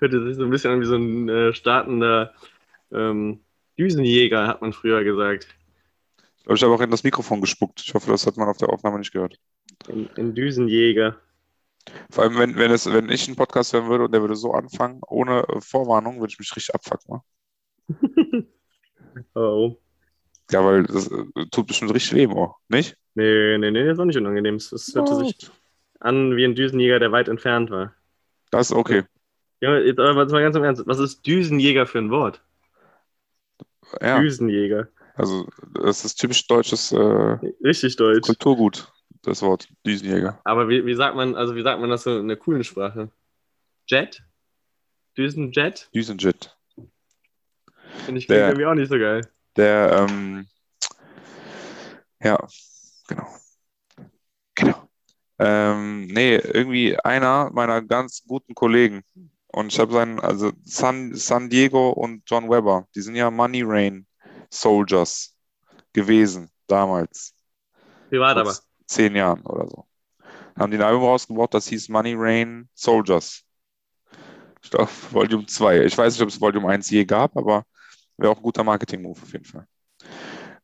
[0.00, 2.32] Hörte sich so ein bisschen an wie so ein äh, startender
[2.92, 3.40] ähm,
[3.78, 5.48] Düsenjäger, hat man früher gesagt.
[6.38, 7.82] Ich glaube, ich habe auch in das Mikrofon gespuckt.
[7.84, 9.38] Ich hoffe, das hat man auf der Aufnahme nicht gehört.
[9.88, 11.16] Ein, Düsenjäger.
[12.10, 14.52] Vor allem, wenn, wenn, es, wenn ich einen Podcast hören würde und der würde so
[14.52, 17.20] anfangen, ohne äh, Vorwarnung, würde ich mich richtig abfucken.
[17.88, 18.46] Ne?
[19.34, 19.76] Oh.
[20.50, 22.96] Ja, weil das äh, tut bestimmt richtig weh im Ohr, nicht?
[23.14, 24.56] Nee, nee, nee, das war nicht unangenehm.
[24.56, 25.50] Es es hörte sich
[26.00, 27.94] an wie ein Düsenjäger, der weit entfernt war.
[28.50, 29.04] Das ist okay.
[29.60, 30.82] Ja, jetzt aber mal ganz im Ernst.
[30.86, 32.42] Was ist Düsenjäger für ein Wort?
[34.00, 34.88] Ja, Düsenjäger.
[35.14, 35.46] also
[35.82, 36.96] das ist typisch deutsches äh,
[37.62, 38.22] Richtig deutsch.
[38.26, 40.40] Kulturgut, das Wort Düsenjäger.
[40.44, 43.10] Aber wie, wie sagt man, also wie sagt man das so in der coolen Sprache?
[43.86, 44.22] Jet?
[45.16, 45.88] Düsenjet?
[45.94, 46.56] Düsenjet.
[48.04, 49.20] Finde ich Der- irgendwie auch nicht so geil.
[49.56, 50.46] Der, ähm,
[52.20, 52.36] ja,
[53.06, 53.28] genau.
[55.38, 59.02] Ähm, nee, irgendwie einer meiner ganz guten Kollegen.
[59.48, 63.62] Und ich habe seinen, also San, San Diego und John Webber, die sind ja Money
[63.64, 64.06] Rain
[64.50, 65.36] Soldiers
[65.92, 67.34] gewesen, damals.
[68.10, 68.56] Privat aber.
[68.86, 69.86] Zehn Jahren oder so.
[70.58, 73.42] Haben die ein Album rausgebracht, das hieß Money Rain Soldiers.
[74.62, 75.84] Ich glaube, Volume 2.
[75.84, 77.64] Ich weiß nicht, ob es Volume 1 je gab, aber
[78.16, 79.66] wäre auch ein guter Marketing-Move auf jeden Fall.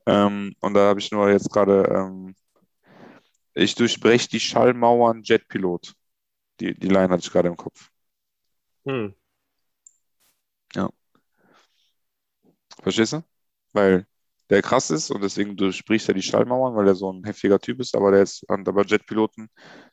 [0.07, 2.35] Ähm, und da habe ich nur jetzt gerade, ähm,
[3.55, 5.95] ich durchbreche die Schallmauern Jetpilot.
[6.61, 7.91] Die, die Line hatte ich gerade im Kopf.
[8.87, 9.11] Hm.
[12.83, 13.23] Verstehst du?
[13.73, 14.07] Weil
[14.51, 17.81] der krass ist und deswegen durchbricht er die Schallmauern, weil er so ein heftiger Typ
[17.81, 19.49] ist, aber der ist, aber Jetpiloten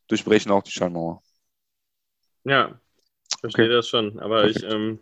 [0.07, 1.21] durchbrechen auch die Schallmauer.
[2.43, 2.79] Ja,
[3.41, 3.69] verstehe Okay.
[3.69, 4.19] das schon.
[4.19, 4.63] Aber ich Perfekt.
[4.63, 4.99] ähm,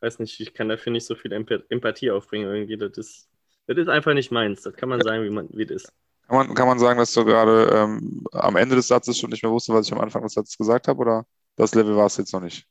[0.00, 2.76] weiß nicht, ich kann dafür nicht so viel Emp Empathie aufbringen irgendwie.
[2.78, 3.30] Das ist,
[3.66, 4.62] das ist einfach nicht meins.
[4.62, 5.94] Das kann man sagen, wie man wie es ist.
[6.28, 9.42] Kann man, kann man sagen, dass du gerade ähm, am Ende des Satzes schon nicht
[9.42, 11.26] mehr wusste, was ich am Anfang des Satzes gesagt habe, oder
[11.56, 12.66] das Level war es jetzt noch nicht?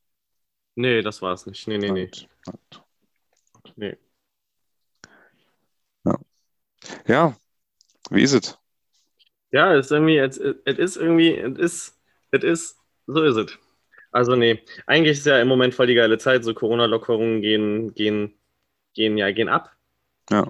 [0.76, 1.67] Nee, das war's nicht.
[1.67, 2.12] Nee, nee, nee.
[2.46, 2.84] gut.
[3.76, 3.98] nee.
[7.08, 7.36] Ja,
[8.10, 8.58] wie ist es?
[9.52, 12.00] Ja, es ist irgendwie, es, es ist irgendwie, es ist,
[12.32, 13.58] es ist, so ist es.
[14.12, 18.34] Also nee, eigentlich ist ja im Moment voll die geile Zeit, so Corona-Lockerungen gehen, gehen,
[18.94, 19.72] gehen, ja, gehen ab.
[20.30, 20.48] Ja.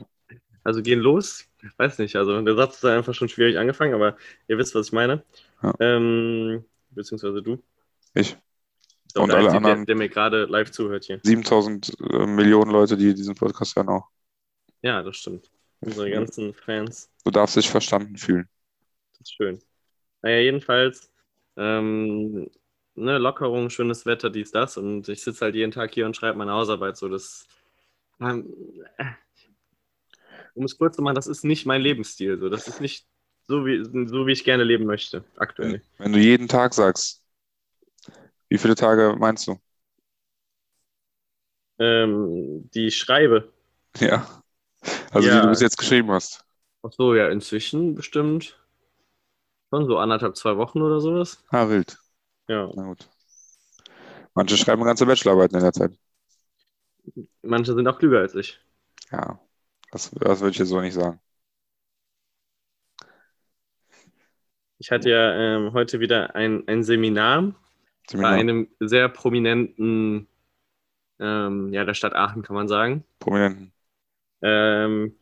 [0.64, 1.47] Also gehen los.
[1.78, 4.16] Weiß nicht, also der Satz ist einfach schon schwierig angefangen, aber
[4.48, 5.24] ihr wisst, was ich meine.
[5.64, 5.74] Ja.
[5.80, 7.62] Ähm, beziehungsweise du.
[8.14, 8.38] Ich.
[9.16, 11.20] Auch Und alle Einzige, der, anderen- der mir gerade live zuhört hier.
[11.24, 14.08] 7000 äh, Millionen Leute, die diesen Podcast hören auch.
[14.82, 15.50] Ja, das stimmt.
[15.80, 17.10] Unsere ganzen Fans.
[17.24, 18.48] Du darfst dich verstanden fühlen.
[19.18, 19.60] Das ist schön.
[20.22, 21.12] Naja, jedenfalls,
[21.56, 22.50] ähm,
[22.96, 24.78] ne, Lockerung, schönes Wetter, dies, das.
[24.78, 26.98] Und ich sitze halt jeden Tag hier und schreibe meine Hausarbeit.
[26.98, 27.48] So, das,
[28.20, 28.52] ähm,
[28.98, 29.06] äh,
[30.58, 32.40] um es kurz zu machen, das ist nicht mein Lebensstil.
[32.40, 33.08] So, das ist nicht
[33.48, 35.84] so wie, so, wie ich gerne leben möchte, aktuell.
[36.00, 37.24] Wenn du jeden Tag sagst,
[38.50, 39.58] wie viele Tage meinst du?
[41.80, 43.52] Ähm, die ich schreibe.
[44.00, 44.28] Ja.
[45.12, 45.32] Also Ja.
[45.32, 46.46] die du bis jetzt geschrieben hast.
[46.82, 48.58] Ach so, ja, inzwischen bestimmt
[49.70, 51.42] schon so anderthalb, zwei Wochen oder sowas.
[51.52, 51.98] Ah, wild.
[52.48, 53.10] Ja, Na gut.
[54.36, 55.92] Manche schreiben ganze Bachelorarbeiten in der Zeit.
[57.42, 58.60] manche sind auch klüger als ich.
[59.12, 59.40] Ja,
[59.98, 61.20] das, das würde ich jetzt so nicht sagen.
[64.80, 67.54] Ich hatte ja ähm, heute wieder ein, ein Seminar bei
[68.12, 68.32] Seminar.
[68.34, 70.28] einem sehr prominenten,
[71.20, 73.04] ähm, ja, der Stadt Aachen, kann man sagen.
[73.20, 73.74] Prominenten.
[74.44, 75.16] Ähm,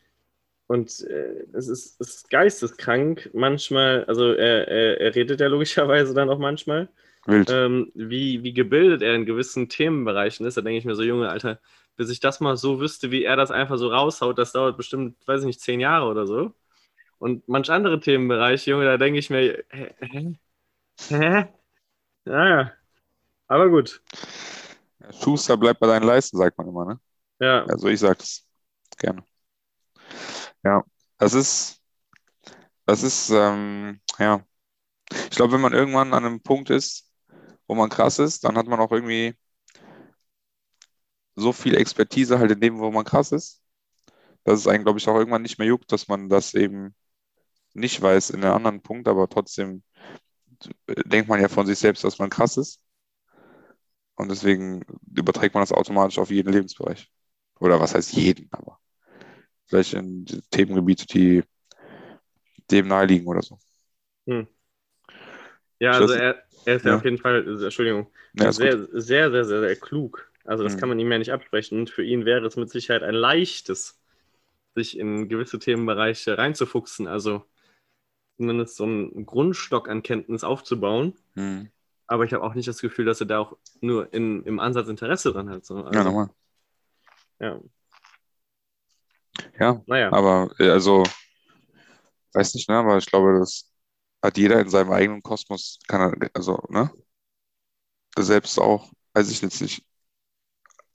[0.68, 3.30] und äh, es, ist, es ist geisteskrank.
[3.34, 6.90] Manchmal, also er, er, er redet ja logischerweise dann auch manchmal,
[7.26, 7.50] Wild.
[7.50, 10.58] ähm, wie, wie gebildet er in gewissen Themenbereichen ist.
[10.58, 11.60] Da denke ich mir so, Junge, Alter,
[11.96, 15.18] bis ich das mal so wüsste, wie er das einfach so raushaut, das dauert bestimmt,
[15.28, 16.54] weiß ich nicht, zehn Jahre oder so.
[17.20, 19.96] Und manch andere Themenbereiche, Junge, da denke ich mir, hä?
[20.02, 20.36] Hä?
[21.10, 21.48] hä?
[22.26, 22.74] Naja,
[23.48, 24.02] aber gut.
[25.12, 27.00] Schuster bleibt bei deinen Leisten, sagt man immer, ne?
[27.40, 28.46] Ja, Also ich sage das
[28.98, 29.24] gerne.
[30.64, 30.84] Ja,
[31.18, 31.82] das ist,
[32.86, 34.46] das ist, ähm, ja.
[35.12, 37.12] Ich glaube, wenn man irgendwann an einem Punkt ist,
[37.68, 39.36] wo man krass ist, dann hat man auch irgendwie
[41.36, 43.62] so viel Expertise halt in dem, wo man krass ist,
[44.44, 46.96] dass es einen, glaube ich, auch irgendwann nicht mehr juckt, dass man das eben
[47.74, 49.84] nicht weiß in einem anderen Punkt, aber trotzdem
[51.06, 52.82] denkt man ja von sich selbst, dass man krass ist.
[54.16, 54.84] Und deswegen
[55.16, 57.12] überträgt man das automatisch auf jeden Lebensbereich.
[57.60, 58.80] Oder was heißt jeden, aber
[59.68, 61.44] vielleicht in Themengebiete, die
[62.70, 63.58] dem naheliegen oder so.
[65.80, 66.98] Ja, also er, er ist ja, ja.
[66.98, 68.90] auf jeden Fall, äh, Entschuldigung, Ja, sehr, gut.
[68.94, 70.30] sehr, sehr, sehr, sehr klug.
[70.46, 70.80] Also das Mhm.
[70.80, 71.80] kann man ihm ja nicht absprechen.
[71.80, 74.00] Und für ihn wäre es mit Sicherheit ein leichtes,
[74.76, 77.08] sich in gewisse Themenbereiche reinzufuchsen.
[77.08, 77.46] Also
[78.38, 81.14] zumindest so einen Grundstock an Kenntnis aufzubauen.
[81.36, 81.70] Hm.
[82.08, 84.88] Aber ich habe auch nicht das Gefühl, dass er da auch nur in, im Ansatz
[84.88, 85.66] Interesse dran hat.
[85.66, 85.78] So.
[85.78, 86.30] Also, Ja, nochmal.
[87.40, 87.60] ja.
[89.60, 91.04] Ja, Naja, aber äh, also,
[92.34, 93.72] weiß nicht, ne, aber ich glaube, das
[94.26, 96.92] hat jeder in seinem eigenen Kosmos, kann er, also, ne?
[98.18, 99.84] Selbst auch, weiß ich jetzt nicht.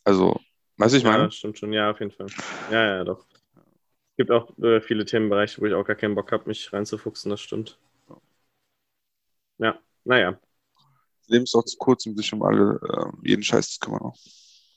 [0.05, 0.41] Also,
[0.77, 1.25] weiß ich ja, meine?
[1.25, 1.73] das stimmt schon.
[1.73, 2.27] Ja, auf jeden Fall.
[2.71, 3.27] Ja, ja, doch.
[3.55, 7.31] Es gibt auch äh, viele Themenbereiche, wo ich auch gar keinen Bock habe, mich reinzufuchsen,
[7.31, 7.79] das stimmt.
[9.59, 10.39] Ja, naja.
[11.21, 14.01] Das Leben ist auch zu kurz, um sich um alle, ähm, jeden Scheiß zu kümmern.
[14.01, 14.17] auch.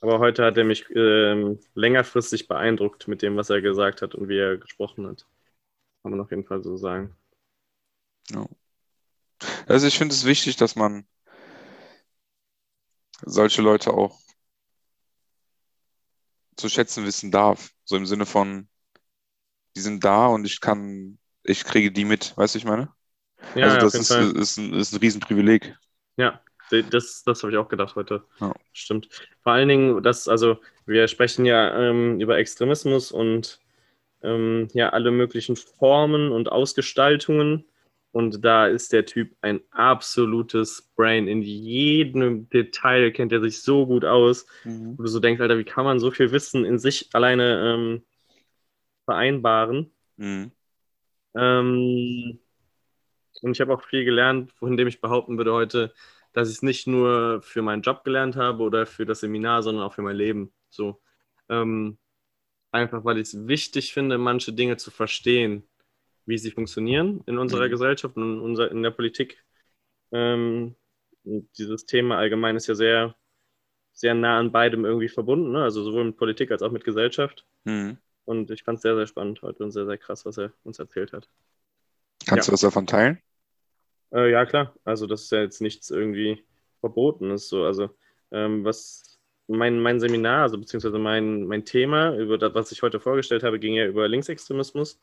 [0.02, 4.28] Aber heute hat er mich ähm, längerfristig beeindruckt mit dem, was er gesagt hat und
[4.28, 5.26] wie er gesprochen hat.
[6.02, 7.16] Kann man auf jeden Fall so sagen.
[8.34, 8.48] Ja.
[9.68, 11.06] Also ich finde es wichtig, dass man
[13.26, 14.20] solche Leute auch
[16.56, 17.72] zu schätzen wissen darf.
[17.84, 18.68] So im Sinne von,
[19.76, 22.94] die sind da und ich kann, ich kriege die mit, weißt du, ich meine?
[23.56, 24.42] Ja, Also ja, das auf jeden ist, Fall.
[24.42, 25.76] ist ein, ist ein Riesenprivileg.
[26.18, 28.24] Ja, das, das habe ich auch gedacht heute.
[28.40, 28.54] Ja.
[28.72, 29.10] Stimmt.
[29.42, 33.60] Vor allen Dingen, dass, also wir sprechen ja ähm, über Extremismus und
[34.22, 37.66] ähm, ja, alle möglichen Formen und Ausgestaltungen.
[38.14, 41.28] Und da ist der Typ ein absolutes Brain.
[41.28, 44.46] In jedem Detail kennt er sich so gut aus,
[44.98, 48.04] wo du so denkst, Alter, wie kann man so viel Wissen in sich alleine ähm,
[49.06, 49.92] vereinbaren?
[50.18, 50.52] Mhm.
[51.36, 52.40] Ähm,
[53.42, 55.92] und ich habe auch viel gelernt, von dem ich behaupten würde heute,
[56.34, 59.84] dass ich es nicht nur für meinen Job gelernt habe oder für das Seminar, sondern
[59.84, 60.54] auch für mein Leben.
[60.70, 61.02] So.
[61.50, 61.98] Ähm,
[62.70, 65.68] einfach weil ich es wichtig finde, manche Dinge zu verstehen,
[66.26, 67.72] wie sie funktionieren in unserer Mhm.
[67.72, 69.44] Gesellschaft und in, unser, in der Politik.
[70.12, 70.76] Ähm,
[71.24, 73.16] dieses Thema allgemein ist ja sehr,
[73.94, 75.64] sehr nah an beidem irgendwie verbunden, ne?
[75.64, 77.46] also sowohl mit Politik als auch mit Gesellschaft.
[77.64, 77.98] Mhm.
[78.26, 80.80] Und ich fand es sehr, sehr spannend heute und sehr, sehr krass, was er uns
[80.80, 81.28] erzählt hat.
[82.26, 82.52] Kannst Ja.
[82.52, 83.20] du das davon teilen?
[84.14, 84.74] Äh, ja, klar.
[84.86, 86.44] Also das ist ja jetzt nichts irgendwie
[86.80, 87.50] Verbotenes.
[87.50, 87.64] So.
[87.66, 87.90] Also
[88.32, 93.00] ähm, was mein, mein Seminar, also beziehungsweise mein, mein Thema, über das, was ich heute
[93.00, 95.02] vorgestellt habe, ging ja über Linksextremismus.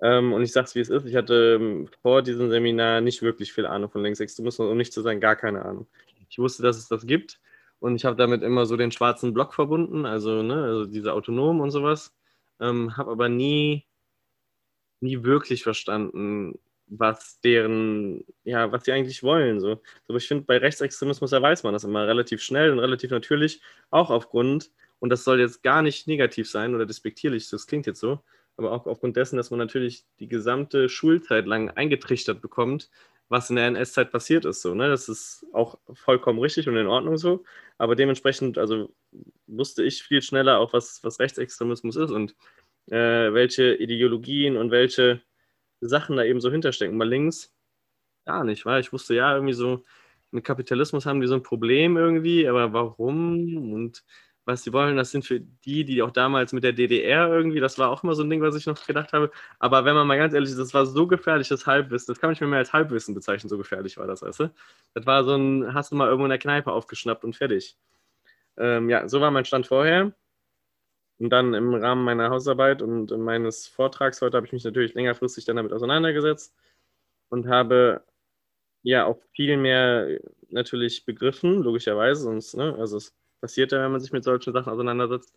[0.00, 1.06] Ähm, und ich sag's, wie es ist.
[1.06, 5.02] Ich hatte ähm, vor diesem Seminar nicht wirklich viel Ahnung von Linksextremismus, um nicht zu
[5.02, 5.86] sagen, gar keine Ahnung.
[6.28, 7.40] Ich wusste, dass es das gibt
[7.78, 11.60] und ich habe damit immer so den schwarzen Block verbunden, also, ne, also diese Autonomen
[11.60, 12.14] und sowas.
[12.60, 13.86] Ähm, habe aber nie,
[15.00, 19.60] nie wirklich verstanden, was deren, ja, was die eigentlich wollen.
[19.60, 19.80] So.
[20.08, 23.60] Aber ich finde, bei Rechtsextremismus, da weiß man das immer relativ schnell und relativ natürlich,
[23.90, 28.00] auch aufgrund, und das soll jetzt gar nicht negativ sein oder despektierlich, das klingt jetzt
[28.00, 28.20] so,
[28.56, 32.90] aber auch aufgrund dessen, dass man natürlich die gesamte Schulzeit lang eingetrichtert bekommt,
[33.28, 34.62] was in der NS-Zeit passiert ist.
[34.62, 34.88] So, ne?
[34.88, 37.44] Das ist auch vollkommen richtig und in Ordnung so.
[37.78, 38.94] Aber dementsprechend, also
[39.46, 42.36] wusste ich viel schneller auch, was, was Rechtsextremismus ist und
[42.90, 45.22] äh, welche Ideologien und welche
[45.80, 46.96] Sachen da eben so hinterstecken.
[46.96, 47.52] Mal links
[48.24, 49.82] gar nicht, weil ich wusste ja irgendwie so,
[50.30, 54.04] mit Kapitalismus haben die so ein Problem irgendwie, aber warum und
[54.44, 57.78] was sie wollen, das sind für die, die auch damals mit der DDR irgendwie, das
[57.78, 59.30] war auch immer so ein Ding, was ich noch gedacht habe.
[59.58, 62.40] Aber wenn man mal ganz ehrlich ist, das war so gefährliches Halbwissen, das kann ich
[62.40, 64.54] mir mehr als Halbwissen bezeichnen, so gefährlich war das, weißt du?
[64.94, 67.76] Das war so ein, hast du mal irgendwo in der Kneipe aufgeschnappt und fertig.
[68.58, 70.12] Ähm, ja, so war mein Stand vorher.
[71.18, 75.44] Und dann im Rahmen meiner Hausarbeit und meines Vortrags heute habe ich mich natürlich längerfristig
[75.44, 76.54] dann damit auseinandergesetzt
[77.30, 78.04] und habe
[78.82, 83.14] ja auch viel mehr natürlich begriffen, logischerweise, sonst, ne, also es
[83.44, 85.36] passiert ja, wenn man sich mit solchen Sachen auseinandersetzt.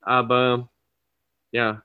[0.00, 0.68] Aber
[1.52, 1.84] ja,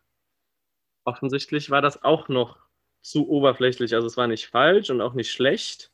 [1.03, 2.58] offensichtlich war das auch noch
[3.03, 3.94] zu oberflächlich.
[3.94, 5.91] Also es war nicht falsch und auch nicht schlecht,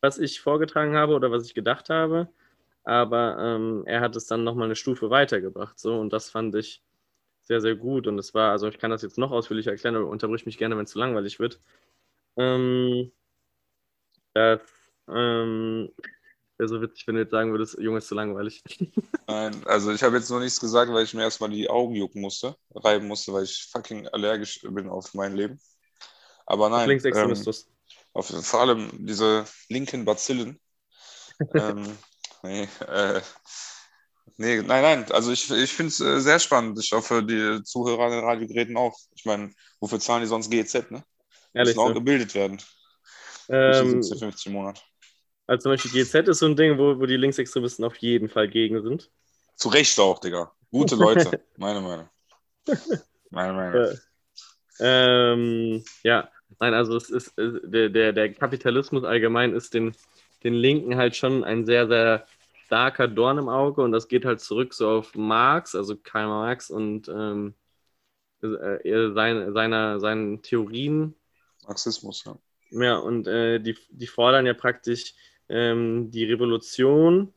[0.00, 2.30] was ich vorgetragen habe oder was ich gedacht habe.
[2.84, 5.78] Aber ähm, er hat es dann nochmal eine Stufe weitergebracht.
[5.78, 6.82] So, und das fand ich
[7.42, 8.06] sehr, sehr gut.
[8.06, 10.78] Und es war, also ich kann das jetzt noch ausführlicher erklären, aber unterbrich mich gerne,
[10.78, 11.60] wenn es zu langweilig wird.
[12.38, 13.12] Ähm,
[14.32, 14.60] das
[15.08, 15.90] ähm,
[16.60, 18.62] wäre so witzig, wenn du jetzt sagen würdest, Junge, ist zu langweilig.
[19.26, 22.20] Nein, also ich habe jetzt nur nichts gesagt, weil ich mir erstmal die Augen jucken
[22.20, 25.58] musste, reiben musste, weil ich fucking allergisch bin auf mein Leben.
[26.46, 27.68] Aber nein, ähm, Linksextremismus.
[28.12, 30.60] auf, vor allem diese linken Bazillen.
[31.54, 31.96] ähm,
[32.42, 33.20] nee, äh,
[34.36, 36.78] nee, nein, nein, also ich, ich finde es äh, sehr spannend.
[36.82, 38.98] Ich hoffe, die Zuhörer an den Radiogeräten auch.
[39.14, 41.04] Ich meine, wofür zahlen die sonst GEZ, ne?
[41.54, 41.94] Ehrlich Müssen auch so.
[41.94, 42.60] gebildet werden.
[43.48, 44.82] Ähm, 17, 15 Monate.
[45.50, 48.46] Also zum Beispiel GZ ist so ein Ding, wo, wo die Linksextremisten auf jeden Fall
[48.46, 49.10] gegen sind.
[49.56, 50.52] Zu Recht auch, Digga.
[50.70, 52.08] Gute Leute, meine Meinung.
[53.30, 53.82] Meine Meinung.
[53.82, 53.96] Äh,
[54.78, 56.30] ähm, ja,
[56.60, 59.92] nein, also es ist äh, der, der, der Kapitalismus allgemein ist den,
[60.44, 62.28] den Linken halt schon ein sehr, sehr
[62.66, 66.70] starker Dorn im Auge und das geht halt zurück so auf Marx, also Karl Marx
[66.70, 67.54] und ähm,
[68.40, 71.16] äh, sein, seiner, seinen Theorien.
[71.66, 72.38] Marxismus, ja.
[72.70, 75.14] Ja, und äh, die, die fordern ja praktisch
[75.50, 77.34] ähm, die Revolution,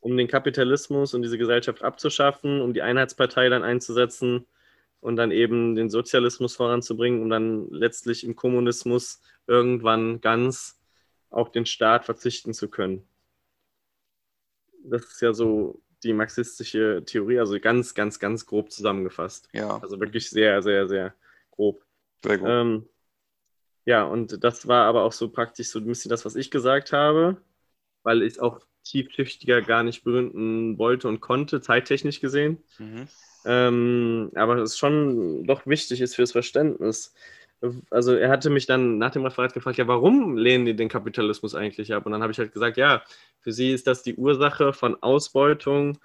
[0.00, 4.46] um den Kapitalismus und diese Gesellschaft abzuschaffen, um die Einheitspartei dann einzusetzen
[5.00, 10.80] und dann eben den Sozialismus voranzubringen, um dann letztlich im Kommunismus irgendwann ganz
[11.30, 13.06] auf den Staat verzichten zu können.
[14.82, 19.48] Das ist ja so die marxistische Theorie, also ganz, ganz, ganz grob zusammengefasst.
[19.52, 19.78] Ja.
[19.82, 21.14] Also wirklich sehr, sehr, sehr
[21.50, 21.84] grob.
[22.22, 22.48] Sehr gut.
[22.48, 22.88] Ähm,
[23.84, 26.92] ja, und das war aber auch so praktisch so ein bisschen das, was ich gesagt
[26.92, 27.36] habe,
[28.02, 32.58] weil ich auch tiefschichtiger gar nicht begründen wollte und konnte, zeittechnisch gesehen.
[32.78, 33.08] Mhm.
[33.46, 37.14] Ähm, aber es schon doch wichtig ist fürs Verständnis.
[37.90, 41.54] Also er hatte mich dann nach dem Referat gefragt, ja, warum lehnen die den Kapitalismus
[41.54, 42.04] eigentlich ab?
[42.06, 43.02] Und dann habe ich halt gesagt, ja,
[43.40, 45.98] für sie ist das die Ursache von Ausbeutung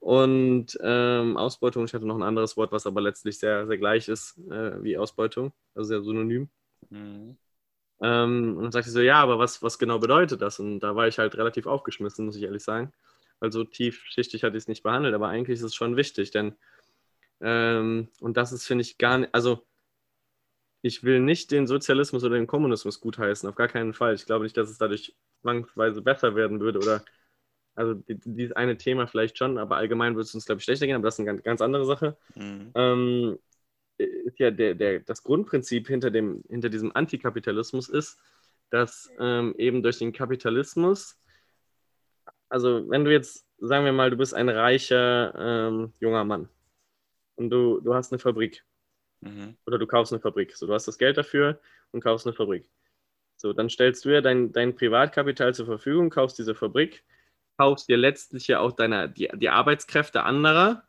[0.00, 4.08] und ähm, Ausbeutung, ich hatte noch ein anderes Wort, was aber letztlich sehr, sehr gleich
[4.08, 6.48] ist äh, wie Ausbeutung, also sehr synonym.
[6.94, 7.36] Mhm.
[8.00, 10.58] Ähm, und dann sagte sie so, ja, aber was, was genau bedeutet das?
[10.58, 12.92] Und da war ich halt relativ aufgeschmissen, muss ich ehrlich sagen.
[13.40, 16.54] Weil so tiefschichtig hatte ich es nicht behandelt, aber eigentlich ist es schon wichtig, denn
[17.40, 19.66] ähm, und das ist, finde ich, gar nicht, also
[20.82, 24.14] ich will nicht den Sozialismus oder den Kommunismus gutheißen, auf gar keinen Fall.
[24.14, 27.04] Ich glaube nicht, dass es dadurch zwangsweise besser werden würde oder
[27.74, 30.94] also dieses eine Thema vielleicht schon, aber allgemein würde es uns, glaube ich, schlechter gehen,
[30.94, 32.16] aber das ist eine ganz, andere Sache.
[32.34, 32.70] Mhm.
[32.74, 33.38] Ähm,
[33.98, 38.18] ist ja der, der, das Grundprinzip hinter, dem, hinter diesem Antikapitalismus ist,
[38.70, 41.20] dass ähm, eben durch den Kapitalismus,
[42.48, 46.48] also wenn du jetzt, sagen wir mal, du bist ein reicher ähm, junger Mann
[47.36, 48.64] und du, du hast eine Fabrik
[49.24, 49.56] Mhm.
[49.66, 50.56] oder du kaufst eine Fabrik.
[50.56, 51.60] So, du hast das Geld dafür
[51.92, 52.70] und kaufst eine Fabrik.
[53.36, 57.04] So, dann stellst du ja dein, dein Privatkapital zur Verfügung, kaufst diese Fabrik,
[57.56, 60.84] kaufst dir letztlich ja auch deine, die, die Arbeitskräfte anderer,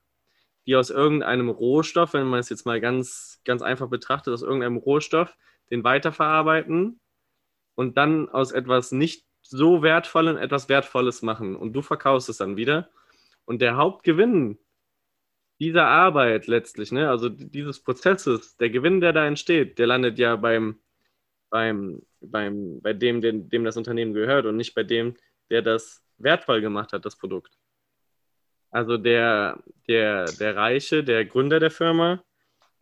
[0.66, 4.78] die aus irgendeinem Rohstoff, wenn man es jetzt mal ganz, ganz einfach betrachtet, aus irgendeinem
[4.78, 5.36] Rohstoff
[5.70, 7.00] den weiterverarbeiten
[7.76, 11.56] und dann aus etwas nicht so Wertvollem etwas Wertvolles machen.
[11.56, 12.90] Und du verkaufst es dann wieder.
[13.46, 14.58] Und der Hauptgewinn
[15.60, 20.36] dieser Arbeit letztlich, ne, also dieses Prozesses, der Gewinn, der da entsteht, der landet ja
[20.36, 20.80] beim,
[21.50, 25.16] beim, beim, bei dem, dem, dem das Unternehmen gehört und nicht bei dem,
[25.50, 27.58] der das wertvoll gemacht hat, das Produkt.
[28.76, 32.24] Also der, der, der Reiche, der Gründer der Firma,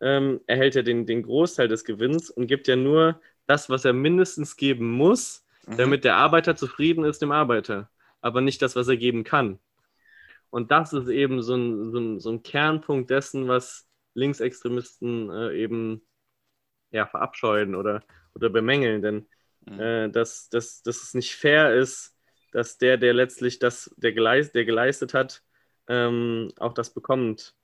[0.00, 3.92] ähm, erhält ja den, den Großteil des Gewinns und gibt ja nur das, was er
[3.94, 5.76] mindestens geben muss, Mhm.
[5.76, 7.90] damit der Arbeiter zufrieden ist, dem Arbeiter,
[8.22, 9.60] aber nicht das, was er geben kann.
[10.50, 15.54] Und das ist eben so ein, so ein, so ein Kernpunkt dessen, was Linksextremisten äh,
[15.56, 16.02] eben
[16.90, 18.02] ja, verabscheuen oder,
[18.34, 19.02] oder bemängeln.
[19.02, 19.26] Denn
[19.66, 19.80] Mhm.
[19.80, 22.16] äh, dass, dass, dass es nicht fair ist,
[22.52, 25.42] dass der, der letztlich das, der, geleist, der geleistet hat,
[25.88, 27.54] ähm, auch das bekommt,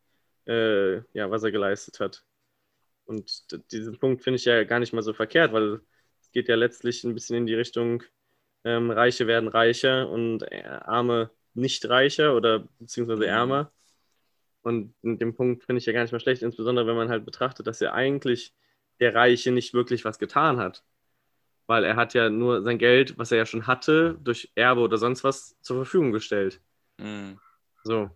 [0.46, 2.24] äh, ja, was er geleistet hat.
[3.04, 5.80] Und diesen Punkt finde ich ja gar nicht mal so verkehrt, weil
[6.20, 8.02] es geht ja letztlich ein bisschen in die Richtung,
[8.64, 13.28] ähm, Reiche werden reicher und äh, Arme nicht reicher oder beziehungsweise Mhm.
[13.28, 13.72] ärmer.
[14.62, 17.66] Und den Punkt finde ich ja gar nicht mal schlecht, insbesondere wenn man halt betrachtet,
[17.66, 18.54] dass ja eigentlich
[19.00, 20.84] der Reiche nicht wirklich was getan hat.
[21.66, 24.98] Weil er hat ja nur sein Geld, was er ja schon hatte, durch Erbe oder
[24.98, 26.60] sonst was zur Verfügung gestellt.
[26.98, 27.40] Mhm.
[27.84, 28.10] So.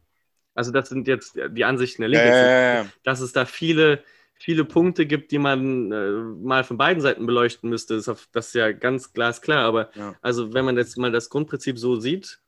[0.55, 2.29] Also das sind jetzt die Ansichten der Linken.
[2.31, 2.87] ja.
[3.05, 4.03] Dass es da viele,
[4.35, 8.49] viele Punkte gibt, die man äh, mal von beiden Seiten beleuchten müsste, ist, auf, das
[8.49, 9.65] ist ja ganz glasklar.
[9.65, 10.15] Aber Ja.
[10.23, 12.41] also wenn man jetzt mal das Grundprinzip so sieht,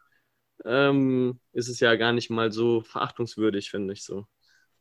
[0.64, 4.26] ähm, ist es ja gar nicht mal so verachtungswürdig, finde ich so.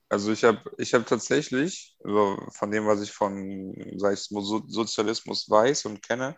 [0.09, 4.63] Also ich habe ich hab tatsächlich, also von dem, was ich von, sag ich so
[4.67, 6.37] Sozialismus weiß und kenne,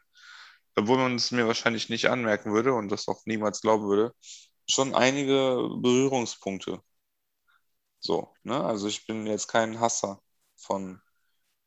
[0.76, 4.14] obwohl man es mir wahrscheinlich nicht anmerken würde und das auch niemals glauben würde,
[4.68, 6.82] schon einige Berührungspunkte.
[8.00, 8.64] So, ne?
[8.64, 10.22] Also ich bin jetzt kein Hasser
[10.56, 11.02] von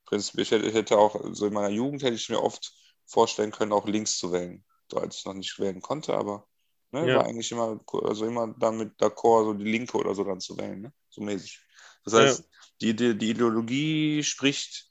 [0.06, 0.40] Prinzip.
[0.40, 2.72] Ich hätte, ich hätte auch, so in meiner Jugend hätte ich mir oft
[3.06, 4.64] vorstellen können, auch links zu wählen.
[4.90, 6.48] So als ich noch nicht wählen konnte, aber
[6.92, 7.14] ne, Ja.
[7.14, 10.82] war eigentlich immer, also immer damit d'accord, so die Linke oder so dann zu wählen,
[10.82, 10.94] ne?
[11.10, 11.60] So mäßig.
[12.04, 12.44] Das heißt,
[12.82, 14.90] die, die, die Ideologie spricht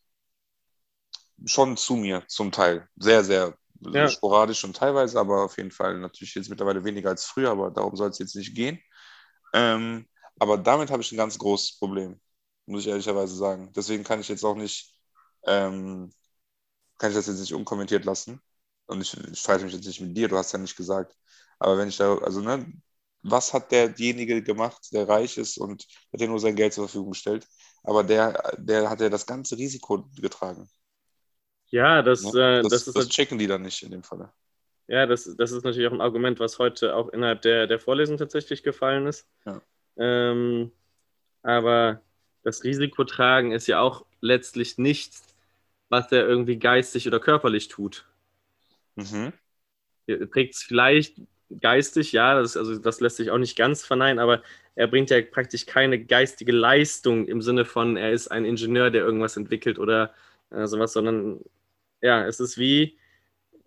[1.45, 2.87] schon zu mir, zum Teil.
[2.95, 3.57] Sehr, sehr
[3.93, 4.09] Ja.
[4.09, 7.95] sporadisch und teilweise, aber auf jeden Fall natürlich jetzt mittlerweile weniger als früher, aber darum
[7.95, 8.79] soll es jetzt nicht gehen.
[9.53, 10.07] Ähm,
[10.39, 12.19] aber damit habe ich ein ganz großes Problem,
[12.67, 13.71] muss ich ehrlicherweise sagen.
[13.75, 14.93] Deswegen kann ich jetzt auch nicht,
[15.45, 16.11] ähm,
[16.97, 18.41] kann ich das jetzt nicht unkommentiert lassen.
[18.87, 21.15] Und ich, ich streite mich jetzt nicht mit dir, du hast ja nicht gesagt.
[21.59, 22.65] Aber wenn ich da, also, ne,
[23.21, 27.11] was hat derjenige gemacht, der reich ist und hat ja nur sein Geld zur Verfügung
[27.11, 27.47] gestellt?
[27.83, 30.69] Aber der, der hat ja das ganze Risiko getragen.
[31.71, 32.59] Ja, das, Ne?
[32.59, 34.31] äh, Das, das, ist das checken die dann nicht in dem Falle.
[34.87, 38.17] Ja, das, das ist natürlich auch ein Argument, was heute auch innerhalb der, der Vorlesung
[38.17, 39.27] tatsächlich gefallen ist.
[39.45, 39.61] Ja.
[39.97, 40.71] Ähm,
[41.43, 42.01] aber
[42.43, 45.23] das Risikotragen ist ja auch letztlich nichts,
[45.89, 48.05] was er irgendwie geistig oder körperlich tut.
[48.95, 49.31] Mhm.
[50.07, 51.21] trägt es vielleicht
[51.61, 54.41] geistig, ja, das, also das lässt sich auch nicht ganz verneinen, aber
[54.75, 59.03] er bringt ja praktisch keine geistige Leistung im Sinne von, er ist ein Ingenieur, der
[59.03, 60.13] irgendwas entwickelt oder
[60.51, 61.39] äh, sowas, sondern
[62.01, 62.97] ja, es ist wie,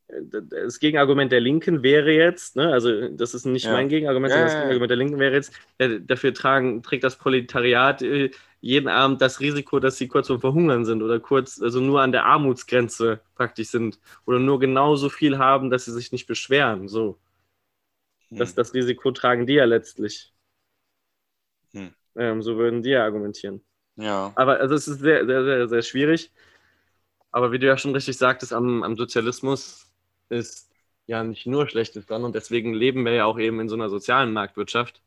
[0.08, 3.72] das Gegenargument der Linken wäre jetzt, ne, also das ist nicht ja.
[3.72, 8.30] mein Gegenargument, sondern das Gegenargument der Linken wäre jetzt, dafür tragen, trägt das Proletariat äh,
[8.60, 12.12] jeden Abend das Risiko, dass sie kurz vor Verhungern sind oder kurz, also nur an
[12.12, 16.88] der Armutsgrenze praktisch sind oder nur genauso viel haben, dass sie sich nicht beschweren.
[16.88, 17.18] So.
[18.28, 18.38] Hm.
[18.38, 20.32] Das, das Risiko tragen die ja letztlich.
[21.72, 21.90] Hm.
[22.14, 23.62] Ähm, so würden die ja argumentieren.
[23.96, 24.32] Ja.
[24.36, 26.30] Aber also es ist sehr, sehr, sehr, sehr schwierig.
[27.32, 29.90] Aber wie du ja schon richtig sagtest, am, am Sozialismus
[30.28, 30.70] ist
[31.06, 33.88] ja nicht nur Schlechtes dran und deswegen leben wir ja auch eben in so einer
[33.88, 35.02] sozialen Marktwirtschaft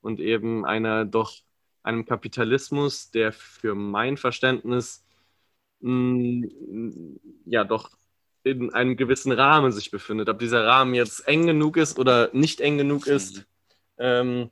[0.00, 1.34] und eben einer doch
[1.82, 5.04] einem Kapitalismus, der für mein Verständnis
[5.80, 7.90] mh, mm, ja doch
[8.42, 10.28] in einem gewissen Rahmen sich befindet.
[10.28, 13.42] Ob dieser Rahmen jetzt eng genug ist oder nicht eng genug ist, mhm.
[13.98, 14.50] ähm,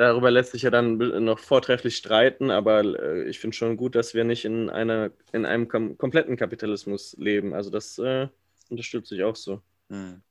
[0.00, 4.14] darüber lässt sich ja dann noch vortrefflich streiten, aber äh, ich finde schon gut, dass
[4.14, 7.52] wir nicht in, einer, in einem kom kompletten Kapitalismus leben.
[7.52, 8.28] Also das äh,
[8.70, 9.60] unterstütze ich auch so.
[9.88, 10.22] Mhm.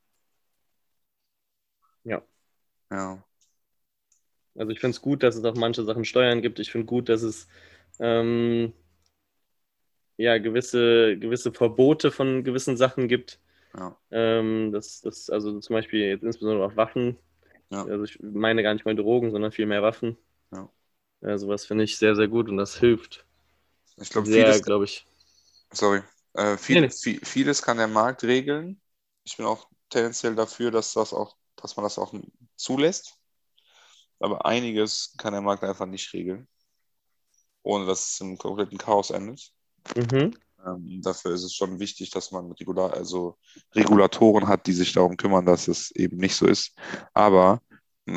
[2.04, 2.24] Ja.
[2.90, 3.24] Ja.
[4.56, 6.60] Also ich finde es gut, dass es auch manche Sachen Steuern gibt.
[6.60, 7.48] Ich finde gut, dass es
[8.00, 8.74] ähm,
[10.18, 13.40] ja, gewisse, gewisse Verbote von gewissen Sachen gibt.
[13.78, 13.96] Ja.
[14.10, 17.18] Ähm, das, das, also zum Beispiel jetzt insbesondere auch Waffen.
[17.70, 17.86] Ja.
[17.86, 20.18] Also ich meine gar nicht mal Drogen, sondern viel mehr Waffen.
[20.52, 20.70] Ja.
[21.22, 23.26] ja sowas finde ich sehr, sehr gut und das hilft.
[23.98, 25.06] Ich glaube, vieles, glaube ich.
[25.72, 26.02] Sorry.
[26.34, 27.20] Äh, viel, nee, nee.
[27.24, 28.80] vieles kann der Markt regeln.
[29.24, 32.14] Ich bin auch tendenziell dafür, dass das auch, dass man das auch
[32.56, 33.16] zulässt.
[34.20, 36.48] Aber einiges kann der Markt einfach nicht regeln,
[37.64, 39.52] ohne dass es im kompletten Chaos endet.
[39.96, 40.34] Mhm.
[40.66, 43.38] Ähm, dafür ist es schon wichtig, dass man Regular also
[43.74, 46.76] Regulatoren hat, die sich darum kümmern, dass es eben nicht so ist.
[47.14, 47.62] Aber,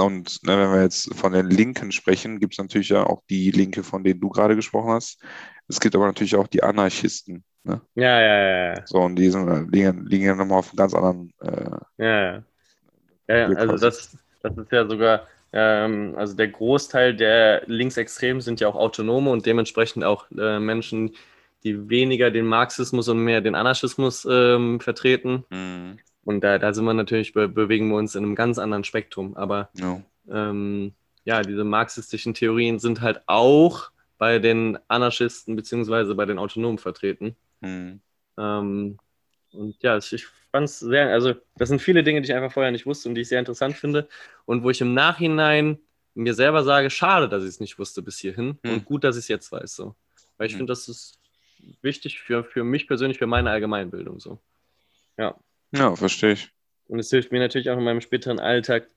[0.01, 3.51] und ne, wenn wir jetzt von den Linken sprechen, gibt es natürlich ja auch die
[3.51, 5.21] Linke, von denen du gerade gesprochen hast.
[5.69, 7.45] Es gibt aber natürlich auch die Anarchisten.
[7.65, 7.81] Ne?
[7.95, 8.87] Ja, ja, ja.
[8.87, 11.33] So, und die sind, liegen, liegen ja nochmal auf einem ganz anderen.
[11.41, 12.43] Äh, ja, ja.
[13.29, 18.69] Ja, also das, das ist ja sogar ähm, also der Großteil der Linksextremen sind ja
[18.69, 21.15] auch Autonome und dementsprechend auch äh, Menschen,
[21.63, 25.45] die weniger den Marxismus und mehr den Anarchismus ähm, vertreten.
[25.51, 25.99] Mhm.
[26.25, 29.37] Und da, da sind wir natürlich, be bewegen wir uns in einem ganz anderen Spektrum.
[29.37, 30.03] Aber no.
[30.31, 30.93] ähm,
[31.25, 37.37] ja, diese marxistischen Theorien sind halt auch bei den Anarchisten beziehungsweise bei den Autonomen vertreten.
[37.61, 38.01] Mhm.
[38.39, 38.99] Ähm,
[39.53, 42.73] und ja, ich fand es sehr, also das sind viele Dinge, die ich einfach vorher
[42.73, 44.09] nicht wusste und die ich sehr interessant finde
[44.45, 45.79] und wo ich im Nachhinein
[46.15, 48.73] mir selber sage, schade, dass ich es nicht wusste bis hierhin hm.
[48.73, 49.75] und gut, dass ich es jetzt weiß.
[49.75, 49.95] So.
[50.37, 50.59] Weil ich hm.
[50.59, 51.19] finde, das ist
[51.81, 54.21] wichtig für, für mich persönlich, für meine Allgemeinbildung.
[54.21, 54.39] So.
[55.17, 55.35] Ja.
[55.73, 56.51] Ja, verstehe ich.
[56.89, 58.89] Und es hilft mir natürlich auch in meinem späteren Alltag,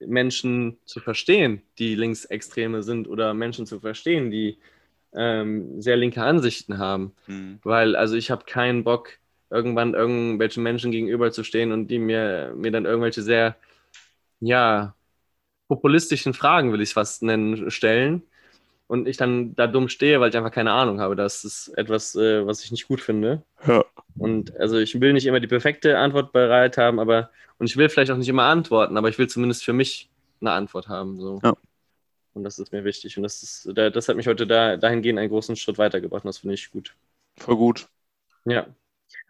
[0.00, 4.58] Menschen zu verstehen, die Linksextreme sind oder Menschen zu verstehen, die
[5.12, 7.12] ähm, sehr linke Ansichten haben.
[7.26, 7.58] Mhm.
[7.64, 9.10] Weil, also ich habe keinen Bock,
[9.50, 13.56] irgendwann irgendwelchen Menschen gegenüberzustehen und die mir, mir dann irgendwelche sehr,
[14.40, 14.94] ja,
[15.68, 18.22] populistischen Fragen, will ich es fast nennen, stellen.
[18.88, 21.14] Und ich dann da dumm stehe, weil ich einfach keine Ahnung habe.
[21.14, 23.42] Das ist etwas, äh, was ich nicht gut finde.
[23.66, 23.84] Ja.
[24.16, 27.88] Und also ich will nicht immer die perfekte Antwort bereit haben, aber und ich will
[27.88, 31.20] vielleicht auch nicht immer antworten, aber ich will zumindest für mich eine Antwort haben.
[31.20, 31.40] So.
[31.42, 31.54] Ja.
[32.34, 33.16] Und das ist mir wichtig.
[33.16, 36.24] Und das, ist, das hat mich heute da, dahingehend einen großen Schritt weitergebracht.
[36.24, 36.94] Und das finde ich gut.
[37.36, 37.88] Voll gut.
[38.44, 38.66] Ja.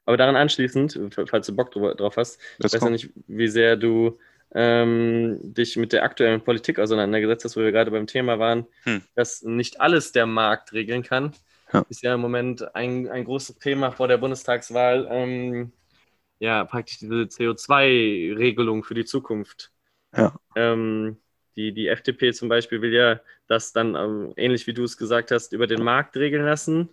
[0.04, 4.18] Aber daran anschließend, falls du Bock drauf hast, ich weiß ja nicht, wie sehr du
[4.54, 9.02] ähm, dich mit der aktuellen Politik auseinandergesetzt hast, wo wir gerade beim Thema waren, hm.
[9.14, 11.32] dass nicht alles der Markt regeln kann.
[11.72, 11.84] Ja.
[11.88, 15.06] Ist ja im Moment ein, ein großes Thema vor der Bundestagswahl.
[15.10, 15.72] Ähm,
[16.38, 19.70] ja, praktisch diese CO2-Regelung für die Zukunft.
[20.16, 20.34] Ja.
[20.56, 21.18] Ähm,
[21.56, 25.30] die, die FDP zum Beispiel will ja das dann, ähm, ähnlich wie du es gesagt
[25.30, 26.88] hast, über den Markt regeln lassen.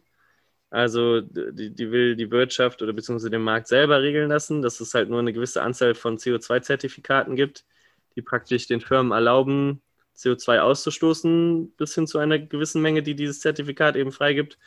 [0.76, 4.94] Also die, die will die Wirtschaft oder beziehungsweise den Markt selber regeln lassen, dass es
[4.94, 7.64] halt nur eine gewisse Anzahl von CO2-Zertifikaten gibt,
[8.18, 9.82] die praktisch den Firmen erlauben,
[10.18, 14.58] CO2 auszustoßen, bis hin zu einer gewissen Menge, die dieses Zertifikat eben freigibt.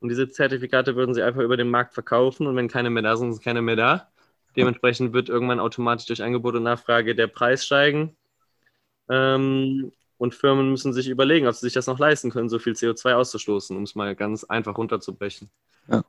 [0.00, 3.16] Und diese Zertifikate würden sie einfach über den Markt verkaufen und wenn keine mehr da
[3.16, 4.10] sind, sind keine mehr da.
[4.56, 8.16] Dementsprechend wird irgendwann automatisch durch Angebot und Nachfrage der Preis steigen.
[9.10, 12.74] Ähm, und Firmen müssen sich überlegen, ob sie sich das noch leisten können, so viel
[12.74, 15.50] CO2 auszustoßen, um es mal ganz einfach runterzubrechen.
[15.88, 16.04] Ja.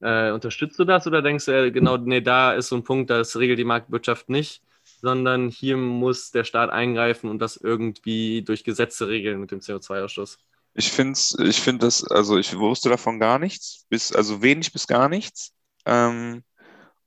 [0.00, 3.10] Äh, unterstützt du das oder denkst du, äh, genau, nee, da ist so ein Punkt,
[3.10, 4.62] das regelt die Marktwirtschaft nicht,
[5.02, 10.38] sondern hier muss der Staat eingreifen und das irgendwie durch Gesetze regeln mit dem CO2-Ausstoß?
[10.72, 14.86] Ich finde ich find das, also ich wusste davon gar nichts, bis, also wenig bis
[14.86, 15.52] gar nichts.
[15.84, 16.42] Ähm,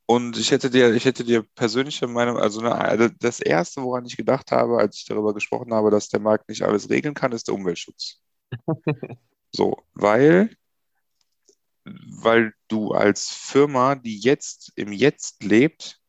[0.09, 4.05] Und ich hätte dir, ich hätte dir persönliche Meinung, also ne, also das Erste, woran
[4.05, 7.33] ich gedacht habe, als ich darüber gesprochen habe, dass der Markt nicht alles regeln kann,
[7.33, 8.21] ist der Umweltschutz.
[9.53, 10.55] So, weil,
[11.85, 16.01] weil du als Firma, die jetzt im Jetzt lebt,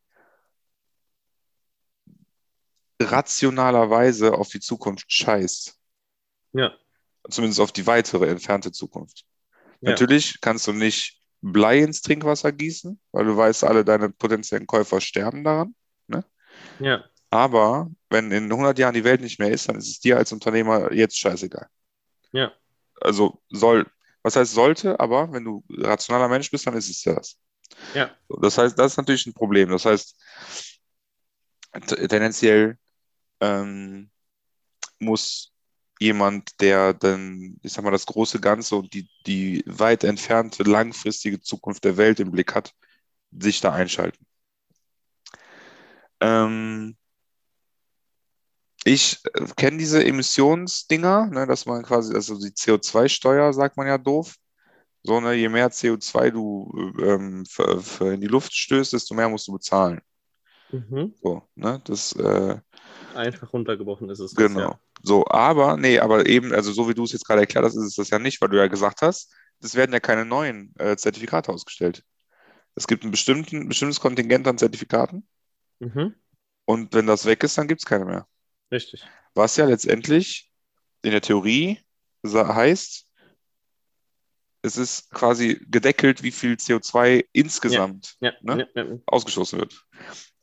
[3.00, 5.78] rationalerweise auf die Zukunft scheißt.
[6.52, 6.76] Ja.
[7.30, 9.24] Zumindest auf die weitere entfernte Zukunft.
[9.80, 9.90] Ja.
[9.90, 15.01] Natürlich kannst du nicht Blei ins Trinkwasser gießen, weil du weißt, alle deine potenziellen Käufer
[15.01, 15.74] sterben daran.
[16.81, 17.05] Ja.
[17.31, 20.33] Aber wenn in 100 Jahren die Welt nicht mehr ist, dann ist es dir als
[20.33, 21.68] Unternehmer jetzt scheißegal.
[22.33, 22.53] Ja.
[23.01, 23.87] Also soll,
[24.22, 27.38] was heißt sollte, aber wenn du rationaler Mensch bist, dann ist es ja das.
[27.94, 28.11] Ja.
[28.40, 29.68] Das heißt, das ist natürlich ein Problem.
[29.68, 30.16] Das heißt,
[32.09, 32.79] tendenziell
[33.40, 34.11] ähm,
[34.98, 35.53] muss
[35.98, 41.40] jemand, der dann, ich sag mal, das große Ganze und die, die weit entfernte langfristige
[41.40, 42.74] Zukunft der Welt im Blick hat,
[43.30, 44.24] sich da einschalten.
[46.20, 46.96] Ähm,
[48.84, 53.98] ich äh, kenne diese Emissionsdinger, ne, dass man quasi, also die CO2-Steuer, sagt man ja
[53.98, 54.37] doof.
[55.02, 59.28] So, ne, je mehr CO2 du ähm, für, für in die Luft stößt, desto mehr
[59.28, 60.00] musst du bezahlen.
[60.70, 61.14] Mhm.
[61.22, 62.58] So, ne, das, äh,
[63.14, 64.33] Einfach runtergebrochen ist es.
[64.33, 64.61] das, Genau.
[64.61, 64.81] Ja.
[65.03, 67.85] So, aber, nee, aber eben, also so wie du es jetzt gerade erklärt hast, ist
[67.85, 70.97] es das ja nicht, weil du ja gesagt hast, es werden ja keine neuen äh,
[70.97, 72.05] Zertifikate ausgestellt.
[72.75, 75.27] Es gibt ein bestimmten, bestimmtes Kontingent an Zertifikaten
[75.81, 76.14] Mhm.
[76.64, 78.27] und wenn das weg ist, dann gibt es keine mehr.
[78.73, 79.05] Richtig.
[79.35, 80.51] Was ja letztendlich
[81.03, 81.79] in der Theorie
[82.27, 83.07] heißt,
[84.62, 88.68] es ist quasi gedeckelt, wie viel CO2 insgesamt Ja, Ne?
[88.75, 88.99] ja, ja.
[89.07, 89.85] ausgestoßen wird.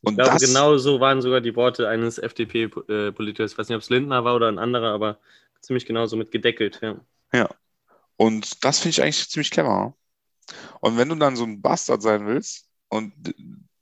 [0.06, 3.54] Ich Und glaube, das, genau so waren sogar die Worte eines FDP-Politikers.
[3.54, 5.18] Ich weiß nicht, ob es Lindner war oder ein anderer, aber
[5.62, 6.80] ziemlich genauso mit gedeckelt.
[7.34, 7.50] Ja.
[8.18, 9.96] Und das finde ich eigentlich ziemlich clever.
[10.80, 13.14] Und wenn du dann so ein Bastard sein willst und